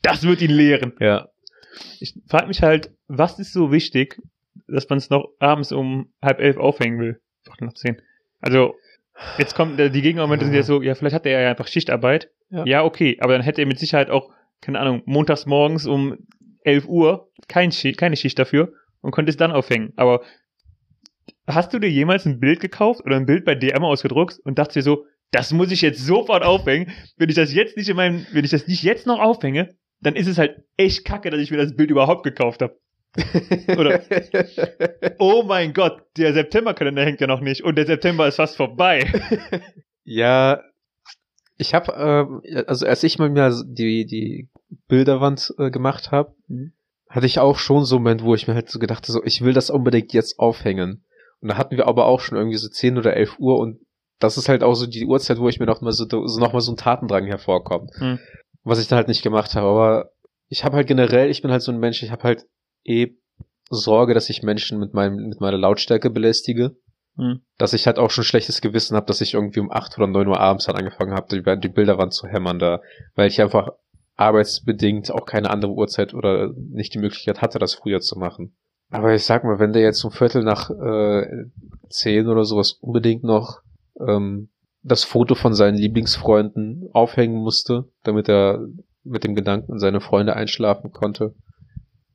[0.02, 0.92] Das wird ihn lehren.
[1.00, 1.28] Ja.
[1.98, 4.20] Ich frage mich halt, was ist so wichtig,
[4.66, 7.20] dass man es noch abends um halb elf aufhängen will?
[7.42, 8.00] Viertel nach zehn.
[8.40, 8.74] Also,
[9.38, 12.30] jetzt kommen äh, die Gegenargumente sind ja so, ja, vielleicht hat er ja einfach Schichtarbeit.
[12.50, 12.64] Ja.
[12.66, 12.84] Ja.
[12.84, 16.18] okay, aber dann hätte er mit Sicherheit auch, keine Ahnung, montags morgens um
[16.64, 19.92] 11 Uhr kein Schicht, keine Schicht dafür und konnte es dann aufhängen.
[19.96, 20.22] Aber
[21.46, 24.76] hast du dir jemals ein Bild gekauft oder ein Bild bei DM ausgedruckt und dachtest
[24.76, 26.92] dir so, das muss ich jetzt sofort aufhängen.
[27.16, 30.16] Wenn ich das jetzt nicht in meinem, wenn ich das nicht jetzt noch aufhänge, dann
[30.16, 32.78] ist es halt echt kacke, dass ich mir das Bild überhaupt gekauft habe.
[33.76, 34.02] Oder-
[35.18, 39.06] Oh mein Gott, der Septemberkalender hängt ja noch nicht und der September ist fast vorbei.
[40.06, 40.60] Ja,
[41.56, 41.92] ich habe,
[42.44, 44.50] ähm, also als ich mal mir die die
[44.86, 46.72] Bilderwand äh, gemacht habe, Mhm.
[47.08, 49.24] hatte ich auch schon so einen Moment, wo ich mir halt so gedacht habe, so,
[49.24, 51.04] ich will das unbedingt jetzt aufhängen.
[51.40, 53.80] Und da hatten wir aber auch schon irgendwie so 10 oder 11 Uhr und
[54.18, 56.52] das ist halt auch so die Uhrzeit, wo ich mir noch mal so, so noch
[56.52, 57.90] mal so ein Tatendrang hervorkommt.
[57.98, 58.18] Mhm.
[58.62, 60.10] Was ich dann halt nicht gemacht habe, aber
[60.48, 62.44] ich habe halt generell, ich bin halt so ein Mensch, ich habe halt
[62.84, 63.16] eh
[63.70, 66.76] Sorge, dass ich Menschen mit meinem mit meiner Lautstärke belästige
[67.16, 67.42] Hm.
[67.58, 70.26] dass ich halt auch schon schlechtes Gewissen habe, dass ich irgendwie um acht oder neun
[70.26, 72.80] Uhr abends dann angefangen habe, die, die Bilderwand zu hämmern da,
[73.14, 73.68] weil ich einfach
[74.16, 78.56] arbeitsbedingt auch keine andere Uhrzeit oder nicht die Möglichkeit hatte, das früher zu machen.
[78.90, 81.46] Aber ich sag mal, wenn der jetzt um Viertel nach äh,
[81.88, 83.60] zehn oder sowas unbedingt noch
[84.00, 84.50] ähm,
[84.82, 88.66] das Foto von seinen Lieblingsfreunden aufhängen musste, damit er
[89.04, 91.34] mit dem Gedanken an seine Freunde einschlafen konnte.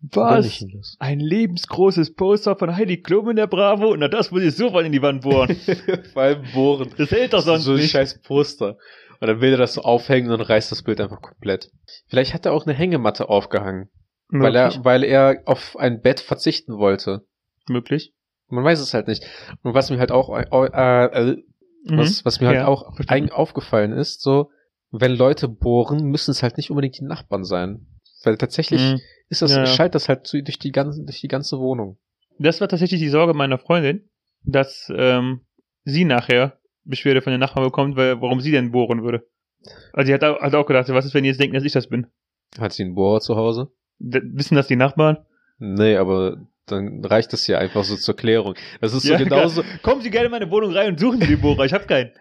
[0.02, 0.64] Das.
[1.00, 3.96] Ein lebensgroßes Poster von Heidi Klum in der Bravo?
[3.98, 5.56] Na, das muss ich sofort in die Wand bohren.
[6.14, 6.90] Vor allem bohren.
[6.98, 7.92] Das hält doch sonst so ein nicht.
[7.92, 8.78] scheiß Poster.
[9.20, 11.72] Und dann will er das so aufhängen und reißt das Bild einfach komplett.
[12.08, 13.90] Vielleicht hat er auch eine Hängematte aufgehangen,
[14.30, 14.78] weil Möglich.
[14.78, 17.26] er, weil er auf ein Bett verzichten wollte.
[17.68, 18.14] Möglich.
[18.48, 19.24] Man weiß es halt nicht.
[19.62, 21.38] Und was mir halt auch, äh, äh,
[21.86, 22.62] was, was mir halt Mhm.
[22.62, 23.26] Ja, auch verstanden.
[23.26, 24.50] ein, aufgefallen ist, so,
[24.92, 27.86] wenn Leute bohren, müssen es halt nicht unbedingt die Nachbarn sein.
[28.24, 29.02] Weil tatsächlich Mhm.
[29.30, 31.98] ist das, Ja, schallt das halt zu, durch die ganze, durch die ganze Wohnung.
[32.38, 34.10] Das war tatsächlich die Sorge meiner Freundin,
[34.44, 35.42] dass ähm,
[35.84, 39.28] sie nachher Beschwerde von den Nachbarn bekommt, weil, warum sie denn bohren würde.
[39.94, 41.74] Also sie hat, auch- hat auch gedacht, was ist, wenn die jetzt denken, dass ich
[41.74, 42.08] das bin?
[42.60, 43.72] Hat sie einen Bohrer zu Hause?
[44.00, 45.18] D wissen das die Nachbarn?
[45.60, 46.38] Nee, aber
[46.72, 48.56] dann reicht das ja einfach so zur Klärung.
[48.82, 51.28] Das ist so Ja, genauso, Kommen Sie gerne in meine Wohnung rein und suchen Sie
[51.28, 52.12] den Bohrer, ich habe keinen.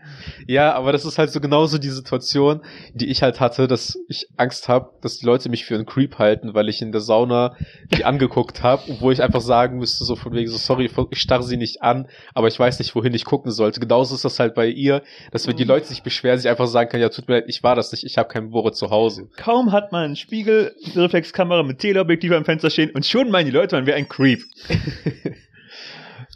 [0.46, 2.62] Ja, aber das ist halt so genauso die Situation,
[2.94, 6.18] die ich halt hatte, dass ich Angst habe, dass die Leute mich für einen Creep
[6.18, 7.56] halten, weil ich in der Sauna
[7.94, 11.42] die angeguckt habe, wo ich einfach sagen müsste, so von wegen so, sorry, ich starre
[11.42, 13.80] sie nicht an, aber ich weiß nicht, wohin ich gucken sollte.
[13.80, 15.68] Genauso ist das halt bei ihr, dass wenn die Mhm.
[15.70, 18.04] Leute sich beschweren, sich einfach sagen kann, ja, tut mir leid, ich war das nicht,
[18.04, 19.28] ich habe keinen Bohrer zu Hause.
[19.36, 23.46] Kaum hat man einen Spiegel, eine Reflexkamera mit Teleobjektiv am Fenster stehen und schon meinen
[23.46, 24.37] die Leute, man wäre ein Creep.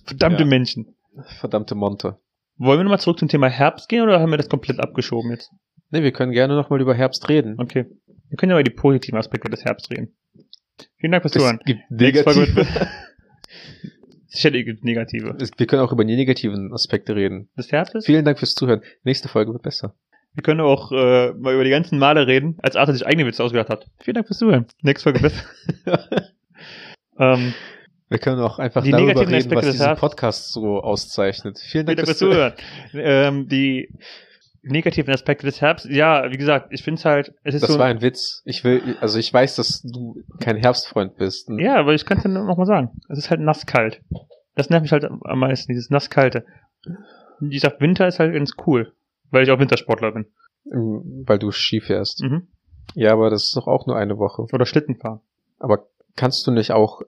[0.05, 0.49] Verdammte Ja.
[0.49, 0.95] Menschen.
[1.41, 2.19] Verdammte Monte.
[2.57, 5.51] Wollen wir nochmal zurück zum Thema Herbst gehen oder haben wir das komplett abgeschoben jetzt?
[5.91, 7.57] Nee, wir können gerne nochmal über Herbst reden.
[7.59, 7.87] Okay.
[8.29, 10.15] Wir können ja über die positiven Aspekte des Herbst reden.
[10.99, 11.61] Vielen Dank fürs Es Zuhören.
[11.67, 12.89] gibt Nächste Folge negative.
[14.27, 15.37] Sicher gibt negative.
[15.41, 17.51] Es- wir können auch über die negativen Aspekte reden.
[17.59, 18.07] Des Herbstes?
[18.07, 18.81] Vielen Dank fürs Zuhören.
[19.05, 19.95] Nächste Folge wird besser.
[20.35, 23.45] Wir können auch äh, mal über die ganzen Male reden, als Arthur sich eigene Witze
[23.45, 23.87] ausgedacht hat.
[24.01, 24.65] Vielen Dank fürs Zuhören.
[24.81, 25.45] Nächste Folge besser.
[27.19, 27.53] ähm,
[28.13, 31.59] Wir können auch einfach Die darüber negativen reden, Aspekte was diesen Podcast so auszeichnet.
[31.59, 32.53] Vielen Dank fürs Zuhören.
[32.95, 33.89] ähm, die
[34.63, 37.79] negativen Aspekte des Herbst, ja, wie gesagt, ich finde es halt, es ist Das so.
[37.79, 38.43] war ein Witz.
[38.45, 41.49] Ich will, also ich weiß, dass du kein Herbstfreund bist.
[41.59, 42.91] ja, aber ich kann es noch mal sagen.
[43.09, 44.01] Es ist halt nasskalt.
[44.55, 46.45] Das nervt mich halt am meisten, dieses nasskalte.
[47.41, 48.93] Wie gesagt, Winter ist halt ganz cool,
[49.31, 50.27] weil ich auch Wintersportler bin.
[50.65, 52.23] Weil du Ski fährst.
[52.23, 52.47] Mhm.
[52.95, 54.43] Ja, aber das ist doch auch nur eine Woche.
[54.53, 55.21] Oder Schlitten fahren.
[55.59, 57.03] Aber kannst du nicht auch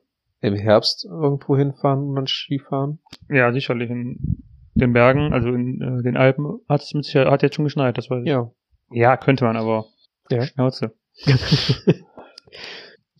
[0.44, 2.98] im Herbst irgendwo hinfahren und dann Ski fahren?
[3.28, 4.42] Ja, sicherlich in
[4.74, 7.96] den Bergen, also in äh, den Alpen hat es mit Sicherheit, hat jetzt schon geschneit,
[7.96, 8.28] das weiß ich.
[8.28, 8.50] Ja.
[8.90, 9.86] Ja, könnte man, aber
[10.30, 10.42] Ja.
[10.42, 10.94] Schnauze.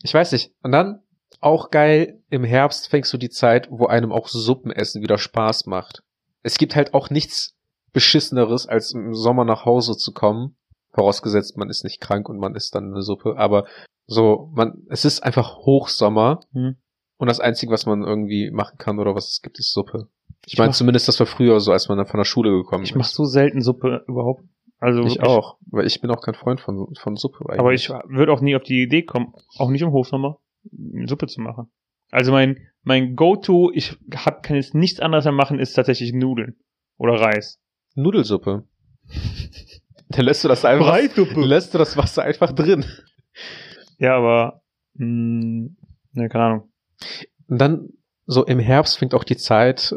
[0.04, 0.52] Ich weiß nicht.
[0.62, 1.00] Und dann
[1.40, 6.02] auch geil, im Herbst fängst du die Zeit, wo einem auch Suppenessen wieder Spaß macht.
[6.42, 7.56] Es gibt halt auch nichts
[7.94, 10.56] beschisseneres, als im Sommer nach Hause zu kommen.
[10.92, 13.36] Vorausgesetzt, man ist nicht krank und man isst dann eine Suppe.
[13.38, 13.64] Aber
[14.06, 16.76] so, man, es ist einfach Hochsommer Hm.
[17.16, 20.08] Und das Einzige, was man irgendwie machen kann oder was es gibt, ist Suppe.
[20.46, 22.84] Ich, Ich meine, zumindest das war früher so, als man dann von der Schule gekommen
[22.84, 23.14] Ich mache ist.
[23.14, 24.44] so selten Suppe überhaupt.
[24.78, 25.22] Also Ich wirklich.
[25.28, 27.60] auch, weil ich bin auch kein Freund von, von Suppe eigentlich.
[27.60, 30.38] Aber ich würde auch nie auf die Idee kommen, auch nicht im Hochsommer,
[30.94, 31.70] eine Suppe zu machen.
[32.10, 36.56] Also mein, mein Go-To, ich hab, kann jetzt nichts anderes mehr machen, ist tatsächlich Nudeln.
[36.98, 37.58] Oder Reis.
[37.94, 38.64] Nudelsuppe.
[40.10, 41.40] Dann lässt du das einfach, Reissuppe.
[41.40, 42.84] lässt du das Wasser einfach drin.
[43.98, 44.62] Ja, aber,
[44.94, 45.70] mh,
[46.12, 46.72] ne, keine Ahnung.
[47.48, 47.88] Und dann,
[48.26, 49.96] so im Herbst fängt auch die Zeit, äh,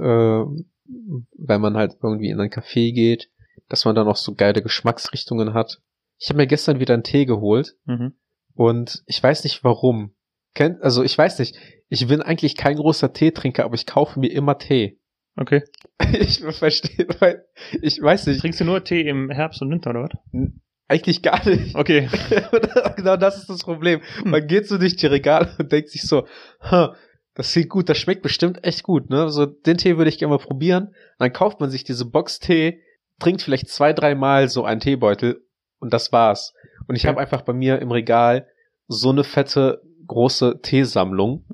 [1.38, 3.30] wenn man halt irgendwie in ein Café geht,
[3.70, 5.80] dass man da noch so geile Geschmacksrichtungen hat.
[6.20, 8.14] Ich habe mir gestern wieder einen Tee geholt Mhm.
[8.54, 10.14] und ich weiß nicht warum.
[10.54, 11.56] Kennt, also ich weiß nicht,
[11.90, 15.00] ich bin eigentlich kein großer Teetrinker, aber ich kaufe mir immer Tee.
[15.36, 15.64] Okay.
[16.20, 17.46] Ich verstehe, weil
[17.82, 20.50] ich weiß nicht, Trinkst du nur Tee im Herbst und Winter, oder was?
[20.88, 21.76] Eigentlich gar nicht.
[21.76, 22.10] Okay.
[22.96, 24.02] genau das ist das Problem.
[24.24, 26.26] Man geht so durch die Regale und denkt sich so,
[26.62, 29.30] das sieht gut, das schmeckt bestimmt echt gut, ne?
[29.30, 30.94] So, den Tee würde ich gerne mal probieren.
[31.20, 32.82] Dann kauft man sich diese Box Tee,
[33.20, 35.42] trinkt vielleicht zwei, dreimal so einen Teebeutel
[35.80, 36.54] und das war's.
[36.88, 37.10] Und ich Okay.
[37.10, 38.48] habe einfach bei mir im Regal
[38.88, 41.46] so eine fette, große Teesammlung.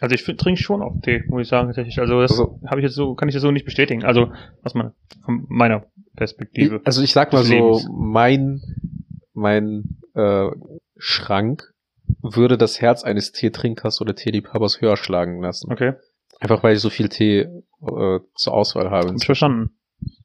[0.00, 1.98] Also ich trinke schon auch Tee, muss ich sagen, tatsächlich.
[1.98, 4.04] Also das Also- habe ich jetzt so, kann ich das so nicht bestätigen.
[4.04, 4.32] Also,
[4.62, 4.92] was man,
[5.24, 6.80] von meiner Perspektive.
[6.84, 7.88] Also ich sag mal so, Lebens.
[7.92, 8.60] mein,
[9.34, 10.48] mein äh,
[10.96, 11.72] Schrank
[12.22, 15.70] würde das Herz eines Teetrinkers oder Teeliebhabers höher schlagen lassen.
[15.72, 15.94] Okay,
[16.40, 19.08] Einfach weil ich so viel Tee äh, zur Auswahl habe.
[19.08, 19.70] hab ich verstanden.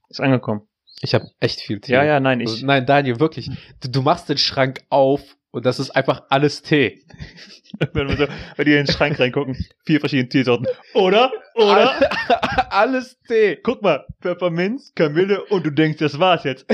[0.09, 0.61] Ist angekommen.
[1.01, 1.93] Ich habe echt viel Tee.
[1.93, 2.63] Ja, ja, nein, Also, ich.
[2.63, 3.49] nein, Daniel, wirklich.
[3.81, 7.05] Du, du machst den Schrank auf und das ist einfach alles Tee.
[7.93, 8.25] wenn wir so
[8.57, 10.67] bei dir in den Schrank reingucken, vier verschiedene Teesorten.
[10.95, 11.31] Oder?
[11.55, 11.93] Oder?
[12.71, 13.57] alles Tee.
[13.61, 16.65] Guck mal, Pfefferminz, Kamille und du denkst, das war's jetzt.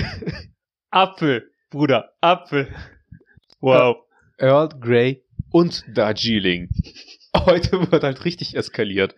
[0.91, 2.73] Apfel, Bruder, Apfel.
[3.59, 3.97] Wow.
[4.37, 6.69] Earl Grey und Darjeeling.
[7.35, 9.13] Heute wird halt richtig eskaliert.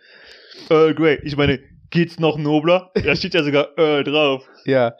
[0.70, 1.20] Earl Grey.
[1.22, 2.90] Ich meine, geht's noch nobler?
[2.94, 4.44] Da steht ja sogar Earl drauf.
[4.64, 4.96] Ja.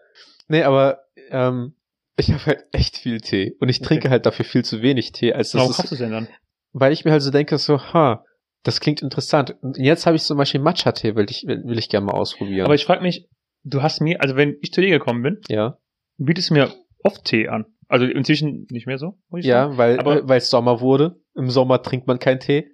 [0.46, 1.75] Nee, aber ähm,
[2.16, 3.57] ich habe halt echt viel Tee.
[3.61, 3.87] Und ich Okay.
[3.87, 6.29] trinke halt dafür viel zu wenig Tee, als das Warum kaufst du denn dann?
[6.72, 8.25] weil ich mir halt so denke, so, ha,
[8.62, 9.57] das klingt interessant.
[9.62, 12.64] Und jetzt habe ich zum Beispiel Matcha-Tee, will ich, will, ich gerne mal ausprobieren.
[12.64, 13.29] Aber ich frage mich,
[13.64, 15.77] du hast mir, also wenn ich zu dir gekommen bin, ja,
[16.18, 16.70] bietest du mir
[17.03, 17.66] oft Tee an.
[17.88, 19.72] Also inzwischen nicht mehr so, ich sagen.
[19.72, 21.16] ja, weil Aber- äh, weil es Sommer wurde.
[21.35, 22.70] Im Sommer trinkt man keinen Tee.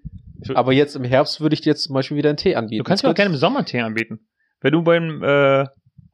[0.54, 2.78] Aber jetzt im Herbst würde ich dir jetzt zum Beispiel wieder einen Tee anbieten.
[2.78, 4.28] Du kannst mir auch gerne im Sommer Tee anbieten.
[4.60, 5.64] Wenn du beim äh,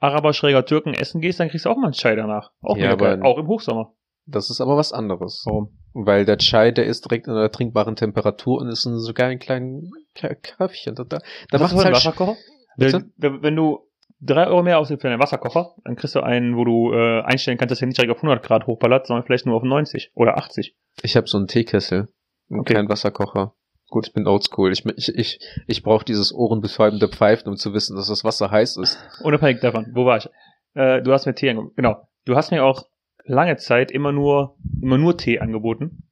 [0.05, 2.53] Araber schräger Türken essen gehst, dann kriegst du auch mal einen Chai danach.
[2.63, 3.95] Auch, Ja, aber- auch im Hochsommer.
[4.27, 5.43] Das ist aber was anderes.
[5.47, 5.77] Warum?
[5.93, 9.39] Weil der Chai, der ist direkt in einer trinkbaren Temperatur und ist in sogar ein
[9.39, 10.95] kleinen Köpfchen.
[10.95, 11.19] Da, da,
[11.51, 12.37] da Was macht einen halt Wasserkocher?
[12.77, 13.05] Bitte?
[13.17, 13.81] Wenn, wenn du
[14.21, 17.59] drei Euro mehr ausgibst für einen Wasserkocher, dann kriegst du einen, wo du äh, einstellen
[17.59, 20.39] kannst, dass er nicht direkt auf 100 Grad hochballert, sondern vielleicht nur auf 90 oder
[20.39, 20.75] 80.
[21.03, 22.09] Ich habe so einen Teekessel
[22.49, 22.75] und Okay.
[22.75, 23.55] keinen Wasserkocher.
[23.95, 24.73] Gut, ich bin oldschool.
[24.73, 28.77] Ich, ich, ich, ich brauche dieses ohrenbetäubende Pfeifen, um zu wissen, dass das Wasser heiß
[28.79, 28.99] ist.
[29.23, 30.29] Unabhängig davon, wo war ich?
[30.75, 31.77] Äh, du hast mir Tee angeboten.
[31.77, 32.09] Genau.
[32.25, 32.89] Du hast mir auch
[33.25, 36.03] lange Zeit immer nur, immer nur Tee angeboten.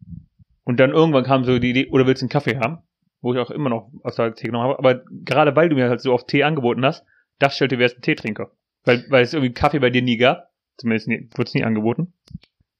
[0.62, 2.85] Und dann irgendwann kam so die Idee, oder willst du einen Kaffee haben?
[3.21, 4.79] Wo ich auch immer noch aus der Tee genommen habe.
[4.79, 7.05] Aber gerade weil du mir halt so oft Tee angeboten hast,
[7.40, 8.53] dachte ich du wärst ein Teetrinker.
[8.85, 10.53] Weil, weil es irgendwie Kaffee bei dir nie gab.
[10.77, 12.12] Zumindest wurde es nie angeboten.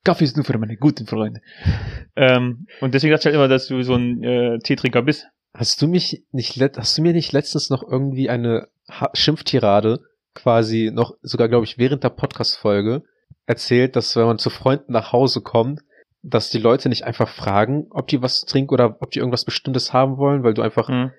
[0.05, 1.41] Kaffee ist nur für meine guten Freunde.
[2.17, 5.27] ähm, und deswegen dachte ich halt immer, dass du so ein äh, Teetrinker bist.
[5.55, 10.01] Hast du mich nicht, hast du mir nicht letztens noch irgendwie eine ha Schimpftirade
[10.35, 13.03] quasi noch, sogar glaube ich während der Podcast-Folge
[13.47, 15.81] erzählt, dass wenn man zu Freunden nach Hause kommt,
[16.23, 19.93] dass die Leute nicht einfach fragen, ob die was trinken oder ob die irgendwas Bestimmtes
[19.93, 21.11] haben wollen, weil du einfach Mhm.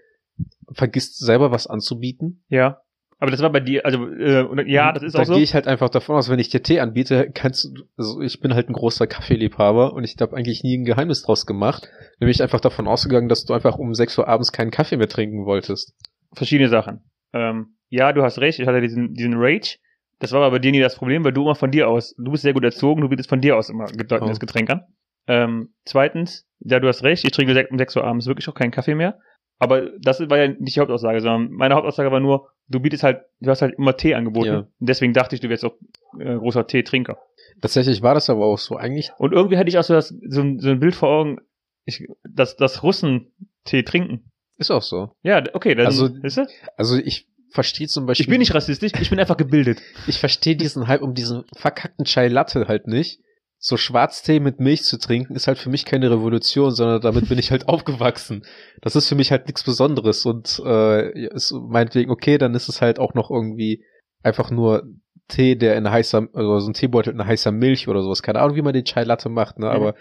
[0.74, 2.43] vergisst, selber was anzubieten.
[2.50, 2.80] Ja.
[3.23, 5.36] Aber das war bei dir, also, äh, ja, das ist da auch so.
[5.36, 8.41] gehe ich halt einfach davon aus, wenn ich dir Tee anbiete, kannst du, also ich
[8.41, 11.88] bin halt ein großer Kaffeeliebhaber und ich habe eigentlich nie ein Geheimnis draus gemacht.
[12.19, 15.45] Nämlich einfach davon ausgegangen, dass du einfach um 6 Uhr abends keinen Kaffee mehr trinken
[15.45, 15.93] wolltest.
[16.33, 16.99] verschiedene Sachen.
[17.31, 19.77] Ähm, ja, du hast recht, ich hatte diesen, diesen Rage.
[20.19, 22.29] Das war aber bei dir nie das Problem, weil du immer von dir aus, du
[22.29, 24.39] bist sehr gut erzogen, du bietest von dir aus immer gedeutendes Oh.
[24.41, 24.81] Getränk an.
[25.27, 28.71] Ähm, zweitens, ja, du hast recht, ich trinke um 6 Uhr abends wirklich auch keinen
[28.71, 29.17] Kaffee mehr.
[29.63, 33.21] Aber das war ja nicht die Hauptaussage, sondern meine Hauptaussage war nur, du bietest halt,
[33.39, 34.47] du hast halt immer Tee angeboten.
[34.47, 34.58] Ja.
[34.60, 35.76] Und deswegen dachte ich, du wärst auch
[36.19, 37.17] äh, großer Teetrinker.
[37.62, 38.76] Tatsächlich war das aber auch so.
[38.76, 41.39] Eigentlich, Und irgendwie hatte ich auch so, das, so, ein, so ein Bild vor Augen,
[41.86, 43.32] ich, dass, dass Russen
[43.65, 44.32] Tee trinken.
[44.58, 45.12] ist auch so.
[45.21, 46.47] Ja, okay, dann, Also, weißt du?
[46.78, 48.23] Also ich verstehe zum Beispiel.
[48.23, 49.82] Ich bin nicht rassistisch, ich bin einfach gebildet.
[50.08, 53.19] Ich verstehe diesen Hype um diesen verkackten Chai Latte halt nicht.
[53.65, 57.39] So Schwarztee mit Milch zu trinken ist halt für mich keine Revolution, sondern damit bin
[57.39, 58.43] ich halt aufgewachsen.
[58.82, 62.82] Das ist für mich halt nichts Besonderes und äh, ist meinetwegen okay, dann ist es
[62.82, 63.86] halt auch noch irgendwie
[64.21, 64.84] einfach nur
[65.30, 68.21] Tee, der in heißer, also so ein Teebeutel in heißer Milch oder sowas.
[68.21, 69.69] Keine Ahnung, wie man den Chai Latte macht, ne?
[69.69, 69.95] Aber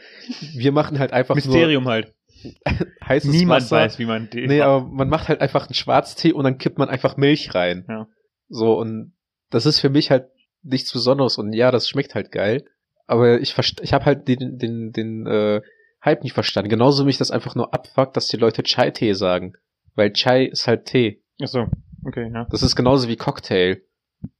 [0.56, 2.12] wir machen halt einfach Mysterium halt.
[2.42, 2.52] nur
[3.08, 3.76] heißes Niemand Wasser.
[3.76, 4.66] weiß, wie man Tee Nee, macht.
[4.66, 7.84] aber man macht halt einfach einen Schwarztee und dann kippt man einfach Milch rein.
[7.88, 8.08] Ja.
[8.48, 9.12] So, und
[9.50, 10.26] das ist für mich halt
[10.64, 12.64] nichts Besonderes und ja, das schmeckt halt geil.
[13.12, 15.60] Aber ich ich habe halt den, den, den äh,
[16.02, 16.70] Hype nicht verstanden.
[16.70, 19.52] Genauso mich das einfach nur abfuckt, dass die Leute Chai-Tee sagen.
[19.94, 21.22] Weil Chai ist halt Tee.
[21.38, 21.66] Achso,
[22.06, 22.46] okay, ja.
[22.50, 23.82] Das ist genauso wie Cocktail.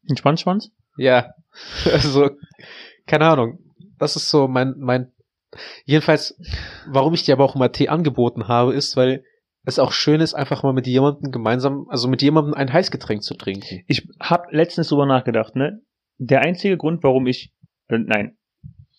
[0.09, 0.71] Ein Spannschwanz?
[0.97, 1.35] Ja.
[1.85, 2.31] Also,
[3.07, 3.59] keine Ahnung.
[3.99, 5.13] Das ist so mein, mein,
[5.85, 6.35] jedenfalls,
[6.87, 9.23] warum ich dir aber auch immer Tee angeboten habe, ist, weil
[9.67, 13.35] es auch schön ist, einfach mal mit jemandem gemeinsam, also mit jemandem ein Heißgetränk zu
[13.35, 13.85] trinken.
[13.87, 15.83] Ich habe letztens drüber nachgedacht, ne?
[16.17, 17.53] Der einzige Grund, warum ich,
[17.89, 18.39] äh, nein,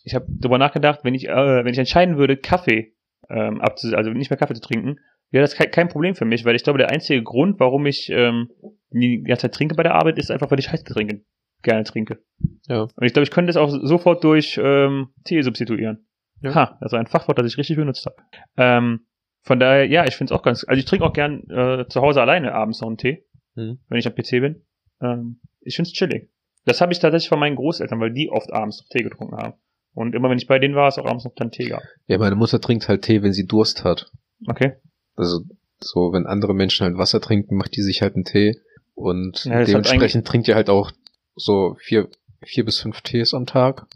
[0.03, 2.93] ich habe drüber nachgedacht, wenn ich, äh, wenn ich entscheiden würde, Kaffee
[3.29, 4.97] ähm, abzu, also nicht mehr Kaffee zu trinken,
[5.31, 8.09] wäre das kein, kein Problem für mich, weil ich glaube, der einzige Grund, warum ich
[8.09, 8.49] ähm,
[8.91, 11.23] die ganze Zeit trinke bei der Arbeit, ist einfach, weil ich Heißgetränke
[11.63, 12.21] gerne trinke.
[12.67, 12.81] Ja.
[12.81, 16.05] Und ich glaube, ich könnte das auch sofort durch ähm, Tee substituieren.
[16.41, 16.53] Ja.
[16.53, 18.17] Ha, also ein Fachwort, das ich richtig benutzt habe.
[18.57, 19.05] Ähm,
[19.43, 22.01] von daher, ja, ich finde es auch ganz, also ich trinke auch gern äh, zu
[22.01, 23.79] Hause alleine abends noch einen Tee, Mhm.
[23.87, 24.65] wenn ich am PC bin.
[25.01, 26.31] Ähm, ich finde es chillig.
[26.65, 29.53] Das habe ich tatsächlich von meinen Großeltern, weil die oft abends noch Tee getrunken haben.
[29.93, 31.83] Und immer wenn ich bei denen war, ist auch abends noch dann Tee gab.
[32.07, 34.11] Ja, meine Mutter trinkt halt Tee, wenn sie Durst hat.
[34.47, 34.73] Okay.
[35.15, 35.41] Also,
[35.79, 38.59] so, wenn andere Menschen halt Wasser trinken, macht die sich halt einen Tee.
[38.95, 40.91] Und Ja, dementsprechend trinkt ihr halt auch
[41.35, 42.09] so vier,
[42.43, 43.87] vier bis fünf Tees am Tag.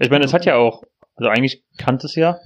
[0.00, 0.82] Ich meine, das hat ja auch,
[1.14, 2.38] also eigentlich kannte es ja.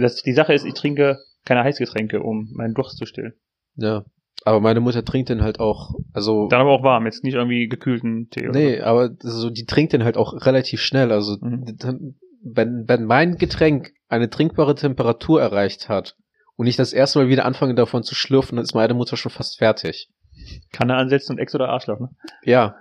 [0.00, 3.34] Das, die Sache ist, ich trinke keine Heißgetränke, um meinen Durst zu stillen.
[3.76, 4.04] Ja.
[4.44, 6.48] Aber meine Mutter trinkt den halt auch, also.
[6.48, 8.48] Dann aber auch warm, jetzt nicht irgendwie gekühlten Tee.
[8.48, 11.12] oder Nee, aber so, die trinkt den halt auch relativ schnell.
[11.12, 12.14] Also Mhm.
[12.42, 16.16] wenn, wenn mein Getränk eine trinkbare Temperatur erreicht hat
[16.56, 19.30] und ich das erste Mal wieder anfange davon zu schlürfen, dann ist meine Mutter schon
[19.32, 20.08] fast fertig.
[20.34, 20.56] so.
[20.72, 22.08] Kanne ansetzen und Ex oder Arschloch, ne?
[22.44, 22.74] Ja.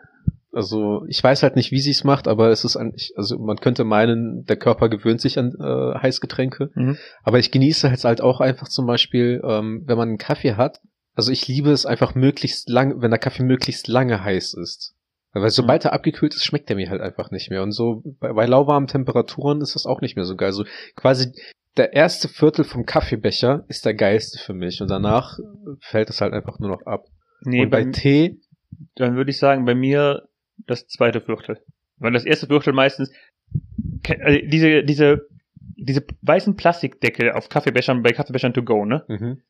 [0.53, 3.55] Also ich weiß halt nicht, wie sie es macht, aber es ist eigentlich, also man
[3.57, 6.71] könnte meinen, der Körper gewöhnt sich an äh, Heißgetränke.
[6.75, 6.97] Mhm.
[7.23, 10.79] Aber ich genieße es halt auch einfach zum Beispiel, ähm, wenn man einen Kaffee hat.
[11.13, 14.95] Also ich liebe es einfach möglichst lang, wenn der Kaffee möglichst lange heiß ist.
[15.33, 17.63] Weil sobald er abgekühlt ist, schmeckt er mir halt einfach nicht mehr.
[17.63, 20.47] Und so bei, bei lauwarmen Temperaturen ist das auch nicht mehr so geil.
[20.47, 21.31] Also quasi
[21.77, 24.81] der erste Viertel vom Kaffeebecher ist der geilste für mich.
[24.81, 25.39] Und danach
[25.79, 27.05] fällt es halt einfach nur noch ab.
[27.43, 28.41] Nee, und bei bei, Tee,
[28.95, 30.27] dann würde ich sagen, bei mir
[30.67, 31.59] das zweite Viertel.
[31.97, 33.11] Weil das erste Viertel meistens,
[34.19, 35.27] also diese, diese,
[35.77, 39.05] diese weißen Plastikdeckel auf Kaffeebechern, bei Kaffeebechern to go, ne?
[39.07, 39.41] mhm.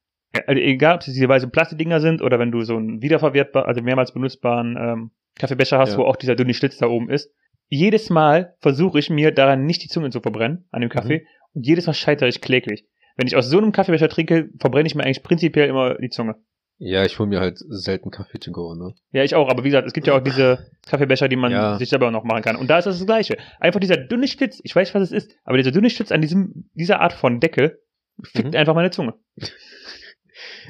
[0.47, 3.81] Also egal, ob es diese weißen Plastikdinger sind oder wenn du so einen wiederverwertbar, also
[3.81, 5.97] mehrmals benutzbaren ähm, Kaffeebecher hast, Ja.
[5.97, 7.33] wo auch dieser dünne Schlitz da oben ist.
[7.67, 11.25] Jedes Mal versuche ich mir daran nicht die Zunge zu verbrennen, an dem Kaffee.
[11.53, 12.85] Und jedes Mal scheitere ich kläglich.
[13.17, 16.35] Wenn ich aus so einem Kaffeebecher trinke, verbrenne ich mir eigentlich prinzipiell immer die Zunge.
[16.79, 18.93] ja, ich hole mir halt selten Kaffee to go, ne?
[19.11, 21.77] Ja, ich auch, aber wie gesagt, es gibt ja auch diese Kaffeebecher, die man Ja.
[21.77, 22.55] sich selber noch machen kann.
[22.55, 23.37] Und da ist das das Gleiche.
[23.59, 26.69] Einfach dieser dünne Schlitz, ich weiß, was es ist, aber dieser dünne Schlitz an diesem,
[26.73, 27.79] dieser Art von Deckel
[28.23, 28.55] fickt Mhm.
[28.57, 29.13] einfach meine Zunge.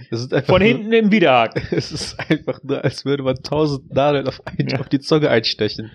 [0.10, 1.64] Es ist einfach Von hinten im Widerhaken.
[1.72, 4.80] Es ist einfach nur, als würde man tausend Nadeln auf, ein, Ja.
[4.80, 5.92] auf die Zunge einstechen.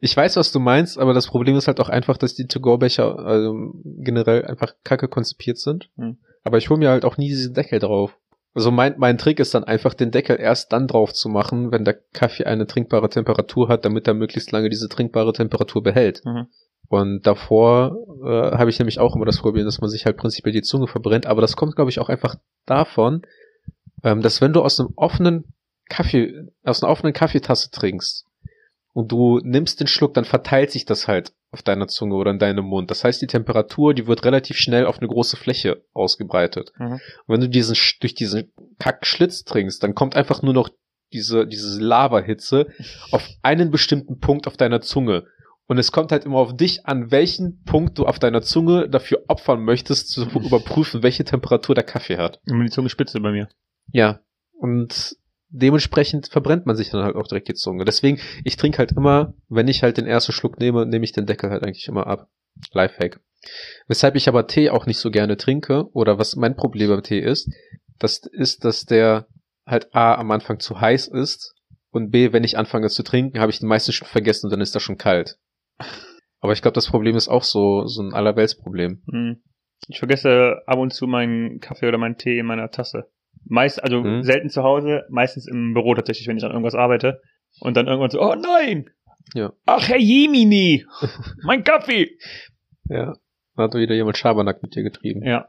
[0.00, 3.18] Ich weiß, was du meinst, aber das Problem ist halt auch einfach, dass die To-Go-Becher
[3.18, 5.90] also, generell einfach kacke konzipiert sind.
[5.96, 6.18] Hm.
[6.42, 8.16] Aber ich hole mir halt auch nie diesen Deckel drauf.
[8.52, 11.84] Also mein, mein Trick ist dann einfach, den Deckel erst dann drauf zu machen, wenn
[11.84, 16.22] der Kaffee eine trinkbare Temperatur hat, damit er möglichst lange diese trinkbare Temperatur behält.
[16.24, 16.46] Mhm.
[16.90, 20.52] Und davor äh, habe ich nämlich auch immer das Problem, dass man sich halt prinzipiell
[20.52, 21.24] die Zunge verbrennt.
[21.24, 22.34] Aber das kommt, glaube ich, auch einfach
[22.66, 23.22] davon,
[24.02, 25.44] ähm, dass wenn du aus einem offenen
[25.88, 28.26] Kaffee, aus einer offenen Kaffeetasse trinkst
[28.92, 32.40] und du nimmst den Schluck, dann verteilt sich das halt auf deiner Zunge oder in
[32.40, 32.90] deinem Mund.
[32.90, 36.72] Das heißt, die Temperatur, die wird relativ schnell auf eine große Fläche ausgebreitet.
[36.76, 36.94] Mhm.
[36.94, 40.70] Und wenn du diesen durch diesen Kackschlitz trinkst, dann kommt einfach nur noch
[41.12, 42.66] diese diese Lavahitze
[43.12, 45.26] auf einen bestimmten Punkt auf deiner Zunge.
[45.70, 49.22] Und es kommt halt immer auf dich an, welchen Punkt du auf deiner Zunge dafür
[49.28, 52.40] opfern möchtest, zu überprüfen, welche Temperatur der Kaffee hat.
[52.44, 53.48] Immer die Zunge spitze bei mir.
[53.92, 54.18] Ja.
[54.50, 55.16] Und
[55.48, 57.84] dementsprechend verbrennt man sich dann halt auch direkt die Zunge.
[57.84, 61.26] Deswegen, ich trinke halt immer, wenn ich halt den ersten Schluck nehme, nehme ich den
[61.26, 62.28] Deckel halt eigentlich immer ab.
[62.72, 63.20] Lifehack.
[63.86, 67.20] Weshalb ich aber Tee auch nicht so gerne trinke, oder was mein Problem beim Tee
[67.20, 67.48] ist,
[68.00, 69.28] das ist, dass der
[69.64, 71.54] halt A am Anfang zu heiß ist
[71.92, 74.60] und B, wenn ich anfange zu trinken, habe ich den meisten schon vergessen und dann
[74.60, 75.38] ist er schon kalt.
[76.40, 79.02] Aber ich glaube, das Problem ist auch so, so ein Allerweltsproblem.
[79.06, 79.42] Mhm.
[79.88, 83.10] Ich vergesse ab und zu meinen Kaffee oder meinen Tee in meiner Tasse.
[83.44, 84.22] Meist, also Mhm.
[84.22, 87.20] selten zu Hause, meistens im Büro tatsächlich, wenn ich an irgendwas arbeite.
[87.60, 88.90] Und dann irgendwann so, oh nein!
[89.34, 89.52] Ja.
[89.66, 90.86] Ach, Herr Jemini!
[91.44, 92.16] mein Kaffee!
[92.88, 93.14] Ja.
[93.56, 95.22] Da hat wieder jemand Schabernack mit dir getrieben.
[95.24, 95.48] Ja.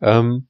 [0.00, 0.48] Ähm,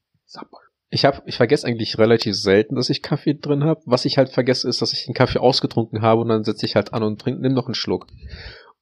[0.91, 3.81] ich habe, ich vergesse eigentlich relativ selten, dass ich Kaffee drin habe.
[3.87, 6.75] Was ich halt vergesse, ist, dass ich den Kaffee ausgetrunken habe und dann setze ich
[6.77, 8.07] halt an und trink, nimm noch einen Schluck.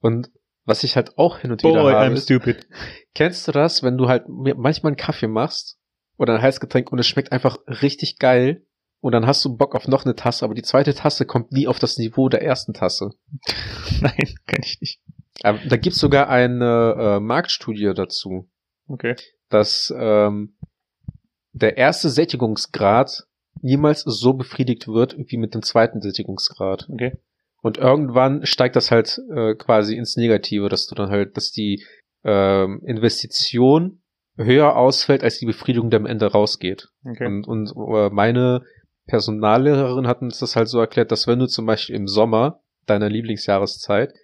[0.00, 0.30] Und
[0.64, 2.66] was ich halt auch hin und wieder Boy, habe, I'm stupid.
[3.14, 5.78] kennst du das, wenn du halt manchmal einen Kaffee machst
[6.16, 8.66] oder ein Heißgetränk und es schmeckt einfach richtig geil
[9.00, 11.66] und dann hast du Bock auf noch eine Tasse, aber die zweite Tasse kommt nie
[11.66, 13.10] auf das Niveau der ersten Tasse.
[14.00, 15.00] Nein, kenn ich nicht.
[15.42, 18.50] Aber da gibt's sogar eine äh, Marktstudie dazu.
[18.90, 19.14] Okay.
[19.50, 20.56] dass ähm,
[21.52, 23.26] der erste Sättigungsgrad
[23.60, 26.88] niemals so befriedigt wird wie mit dem zweiten Sättigungsgrad.
[26.90, 27.12] Okay.
[27.62, 31.84] Und irgendwann steigt das halt äh, quasi ins Negative, dass du dann halt, dass die
[32.24, 34.02] ähm, Investition
[34.36, 36.88] höher ausfällt, als die Befriedigung, die am Ende rausgeht.
[37.04, 37.26] Okay.
[37.26, 38.62] Und, und äh, meine
[39.06, 43.08] Personallehrerin hat uns das halt so erklärt, dass wenn du zum Beispiel im Sommer deiner
[43.08, 44.14] Lieblingsjahreszeit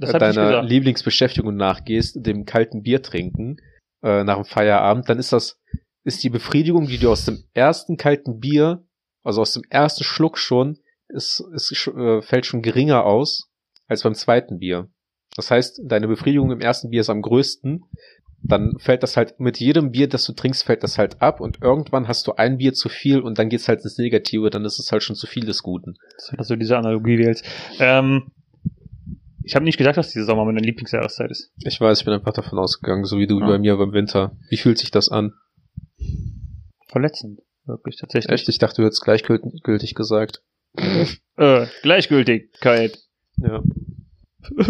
[0.00, 0.62] äh, deiner.
[0.62, 3.56] Lieblingsbeschäftigung nachgehst, dem kalten Bier trinken
[4.02, 5.58] äh, nach dem Feierabend, dann ist das
[6.04, 8.84] ist die Befriedigung, die du aus dem ersten kalten Bier,
[9.22, 10.78] also aus dem ersten Schluck schon,
[11.12, 13.48] ist, ist äh, fällt schon geringer aus
[13.88, 14.88] als beim zweiten Bier.
[15.36, 17.84] Das heißt, deine Befriedigung im ersten Bier ist am größten.
[18.44, 21.62] Dann fällt das halt mit jedem Bier, das du trinkst, fällt das halt ab und
[21.62, 24.80] irgendwann hast du ein Bier zu viel und dann geht's halt ins Negative, dann ist
[24.80, 25.94] es halt schon zu viel des Guten.
[26.36, 27.44] dass du diese Analogie wählst.
[27.78, 28.32] Ähm,
[29.44, 31.52] ich habe nicht gesagt, dass dieser Sommer meine Lieblingsjahreszeit ist.
[31.64, 33.46] Ich weiß, ich bin einfach davon ausgegangen, so wie du Ja.
[33.46, 34.36] bei mir beim Winter.
[34.50, 35.32] Wie fühlt sich das an?
[36.88, 37.40] Verletzend.
[37.64, 38.32] Wirklich, tatsächlich.
[38.32, 38.48] Echt?
[38.48, 40.42] Ich dachte, du hättest gleichgültig gesagt.
[41.38, 42.98] Äh, Gleichgültigkeit.
[43.38, 43.62] Ja.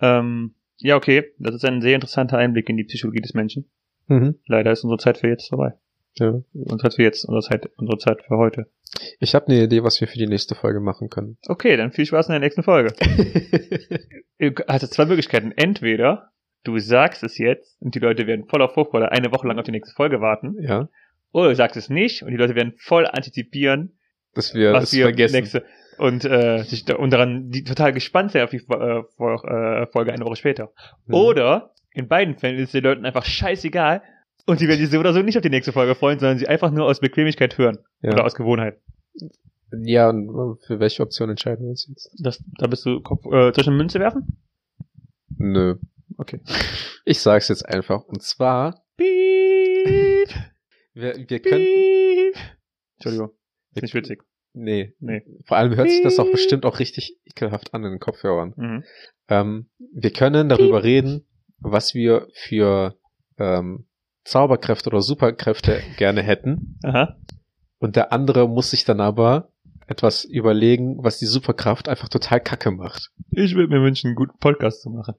[0.00, 1.24] ähm, ja, okay.
[1.38, 3.68] Das ist ein sehr interessanter Einblick in die Psychologie des Menschen.
[4.06, 4.36] Mhm.
[4.46, 5.74] Leider ist unsere Zeit für jetzt vorbei.
[6.18, 6.40] ja.
[6.52, 8.70] Unsere Zeit für jetzt, unsere Zeit, unsere Zeit für heute.
[9.18, 11.38] Ich habe eine Idee, was wir für die nächste Folge machen können.
[11.48, 12.94] Okay, dann viel Spaß in der nächsten Folge.
[14.38, 15.50] Du hast zwei Möglichkeiten.
[15.56, 16.30] Entweder
[16.62, 19.70] du sagst es jetzt und die Leute werden voller Vorfreude eine Woche lang auf die
[19.72, 20.56] nächste Folge warten.
[20.60, 20.88] ja,
[21.32, 23.95] Oder du sagst es nicht und die Leute werden voll antizipieren,
[24.36, 25.36] dass wir was es wir vergessen.
[25.36, 25.64] nächste
[25.98, 30.12] und äh, sich da, und daran die total gespannt sein auf die äh, äh, Folge
[30.12, 30.72] eine Woche später.
[31.06, 31.14] Mhm.
[31.14, 34.02] Oder in beiden Fällen ist es den Leuten einfach scheißegal
[34.46, 36.48] und die werden sich so oder so nicht auf die nächste Folge freuen, sondern sie
[36.48, 38.12] einfach nur aus Bequemlichkeit hören ja.
[38.12, 38.78] oder aus Gewohnheit.
[39.72, 42.10] ja, und für welche Option entscheiden wir uns jetzt?
[42.22, 44.38] Das, da bist du Kopf, äh, eine Münze werfen?
[45.38, 45.76] Nö.
[46.18, 46.40] Okay.
[47.04, 48.04] Ich sag's jetzt einfach.
[48.04, 50.28] Und zwar, Piep,
[50.94, 51.64] wir, wir können.
[51.64, 52.34] piep.
[52.96, 53.32] Entschuldigung,
[53.76, 54.22] ist nicht witzig.
[54.52, 54.94] Nee.
[55.00, 55.22] Nee.
[55.44, 58.54] Vor allem hört sich das auch bestimmt auch richtig ekelhaft an in den Kopfhörern.
[58.56, 58.84] Mhm.
[59.28, 61.26] Ähm, wir können darüber reden,
[61.58, 62.96] was wir für
[63.38, 63.86] ähm,
[64.24, 66.78] Zauberkräfte oder Superkräfte gerne hätten.
[66.82, 67.16] Aha.
[67.78, 69.50] Und der andere muss sich dann aber
[69.86, 73.10] etwas überlegen, was die Superkraft einfach total kacke macht.
[73.30, 75.14] Ich würde mir wünschen, einen guten Podcast zu machen.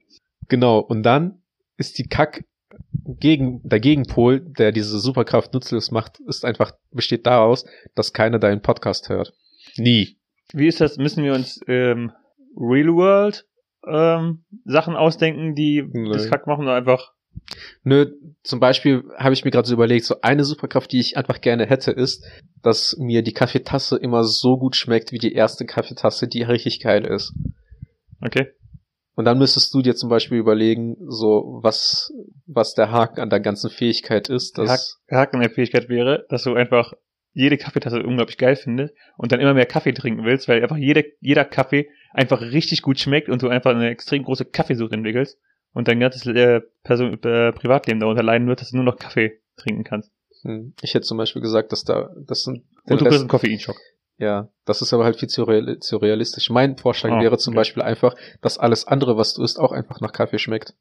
[0.50, 1.42] Genau, und dann
[1.78, 2.44] ist die Kack
[3.20, 7.66] gegen, der Gegenpol, der diese Superkraft nutzlos macht, ist einfach, besteht daraus,
[7.96, 9.34] dass keiner deinen Podcast hört.
[9.78, 10.18] Nie.
[10.54, 10.98] Wie ist das?
[10.98, 12.12] Müssen wir uns ähm,
[12.56, 13.46] Real World
[13.88, 16.12] ähm, Sachen ausdenken, die Nö.
[16.12, 17.14] das Kack machen oder einfach
[17.84, 18.08] Nö,
[18.44, 21.66] zum Beispiel habe ich mir gerade so überlegt, so eine Superkraft, die ich einfach gerne
[21.66, 22.26] hätte, ist,
[22.64, 27.06] dass mir die Kaffeetasse immer so gut schmeckt wie die erste Kaffeetasse, die richtig geil
[27.06, 27.34] ist.
[28.22, 28.48] okay?
[29.18, 32.14] Und dann müsstest du dir zum Beispiel überlegen, so was,
[32.46, 34.60] was der Haken an der ganzen Fähigkeit ist.
[34.60, 36.94] Der Dass, Haken an der Fähigkeit wäre, dass du einfach
[37.34, 41.02] jede Kaffeetasse unglaublich geil findest und dann immer mehr Kaffee trinken willst, weil einfach jeder,
[41.20, 45.40] jeder Kaffee einfach richtig gut schmeckt und du einfach eine extrem große Kaffeesucht entwickelst
[45.74, 49.42] und dein ganzes äh, Person äh, Privatleben darunter leiden wird, dass du nur noch Kaffee
[49.56, 50.12] trinken kannst.
[50.44, 53.78] Hm, ich hätte zum Beispiel gesagt, dass da, das sind, Und du kriegst einen Koffeinschock.
[54.18, 56.50] Ja, das ist aber halt viel zu, real, zu realistisch.
[56.50, 57.60] Mein Vorschlag Ah, wäre zum okay.
[57.60, 60.74] Beispiel einfach, dass alles andere, was du isst, auch einfach nach Kaffee schmeckt.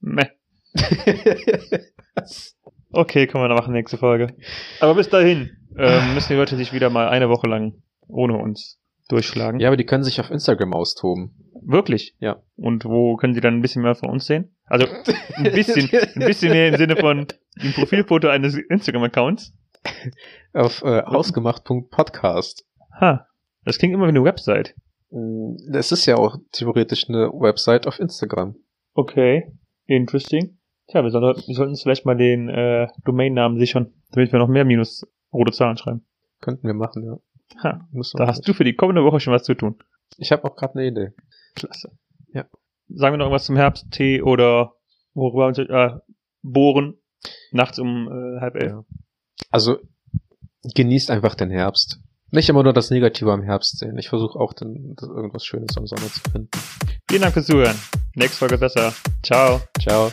[0.00, 0.26] Meh.
[2.92, 4.34] Okay, können wir dann machen, nächste Folge.
[4.80, 8.78] Aber bis dahin ähm, müssen die Leute sich wieder mal eine Woche lang ohne uns
[9.08, 9.60] durchschlagen.
[9.60, 11.34] ja, aber die können sich auf Instagram austoben.
[11.62, 12.14] Wirklich?
[12.20, 12.42] Ja.
[12.56, 14.56] Und wo können sie dann ein bisschen mehr von uns sehen?
[14.66, 14.86] Also
[15.34, 17.26] ein bisschen, ein bisschen mehr im Sinne von
[17.62, 19.52] dem Profilfoto eines Instagram-Accounts.
[20.52, 22.64] Auf äh, ausgemacht.podcast.
[23.00, 23.26] Ha,
[23.64, 24.74] das klingt immer wie eine Website.
[25.10, 28.56] Mm, Das ist ja auch theoretisch eine Website auf Instagram.
[28.94, 29.52] Okay,
[29.86, 30.58] interesting.
[30.88, 34.48] Tja, wir, sollten, wir sollten uns vielleicht mal den äh, Domainnamen sichern, damit wir noch
[34.48, 36.06] mehr minus rote Zahlen schreiben.
[36.40, 37.18] Könnten wir machen, ja.
[37.62, 39.76] Ha, wir da hast du für die kommende Woche schon was zu tun.
[40.18, 41.12] Ich habe auch gerade eine Idee.
[41.54, 41.92] Klasse.
[42.32, 42.46] Ja.
[42.88, 44.74] Sagen wir noch irgendwas zum Herbst, Tee oder
[45.14, 45.90] worüber uns äh,
[46.42, 46.98] bohren
[47.50, 48.70] nachts um äh, halb elf.
[48.72, 48.84] Ja.
[49.50, 49.78] Also
[50.74, 52.00] genießt einfach den Herbst.
[52.30, 53.96] Nicht immer nur das Negative am Herbst sehen.
[53.98, 56.50] Ich versuche auch dann irgendwas Schönes am Sommer zu finden.
[57.08, 57.76] Vielen Dank fürs Zuhören.
[58.14, 58.92] Nächste Folge besser.
[59.22, 59.60] Ciao.
[59.80, 60.10] Ciao.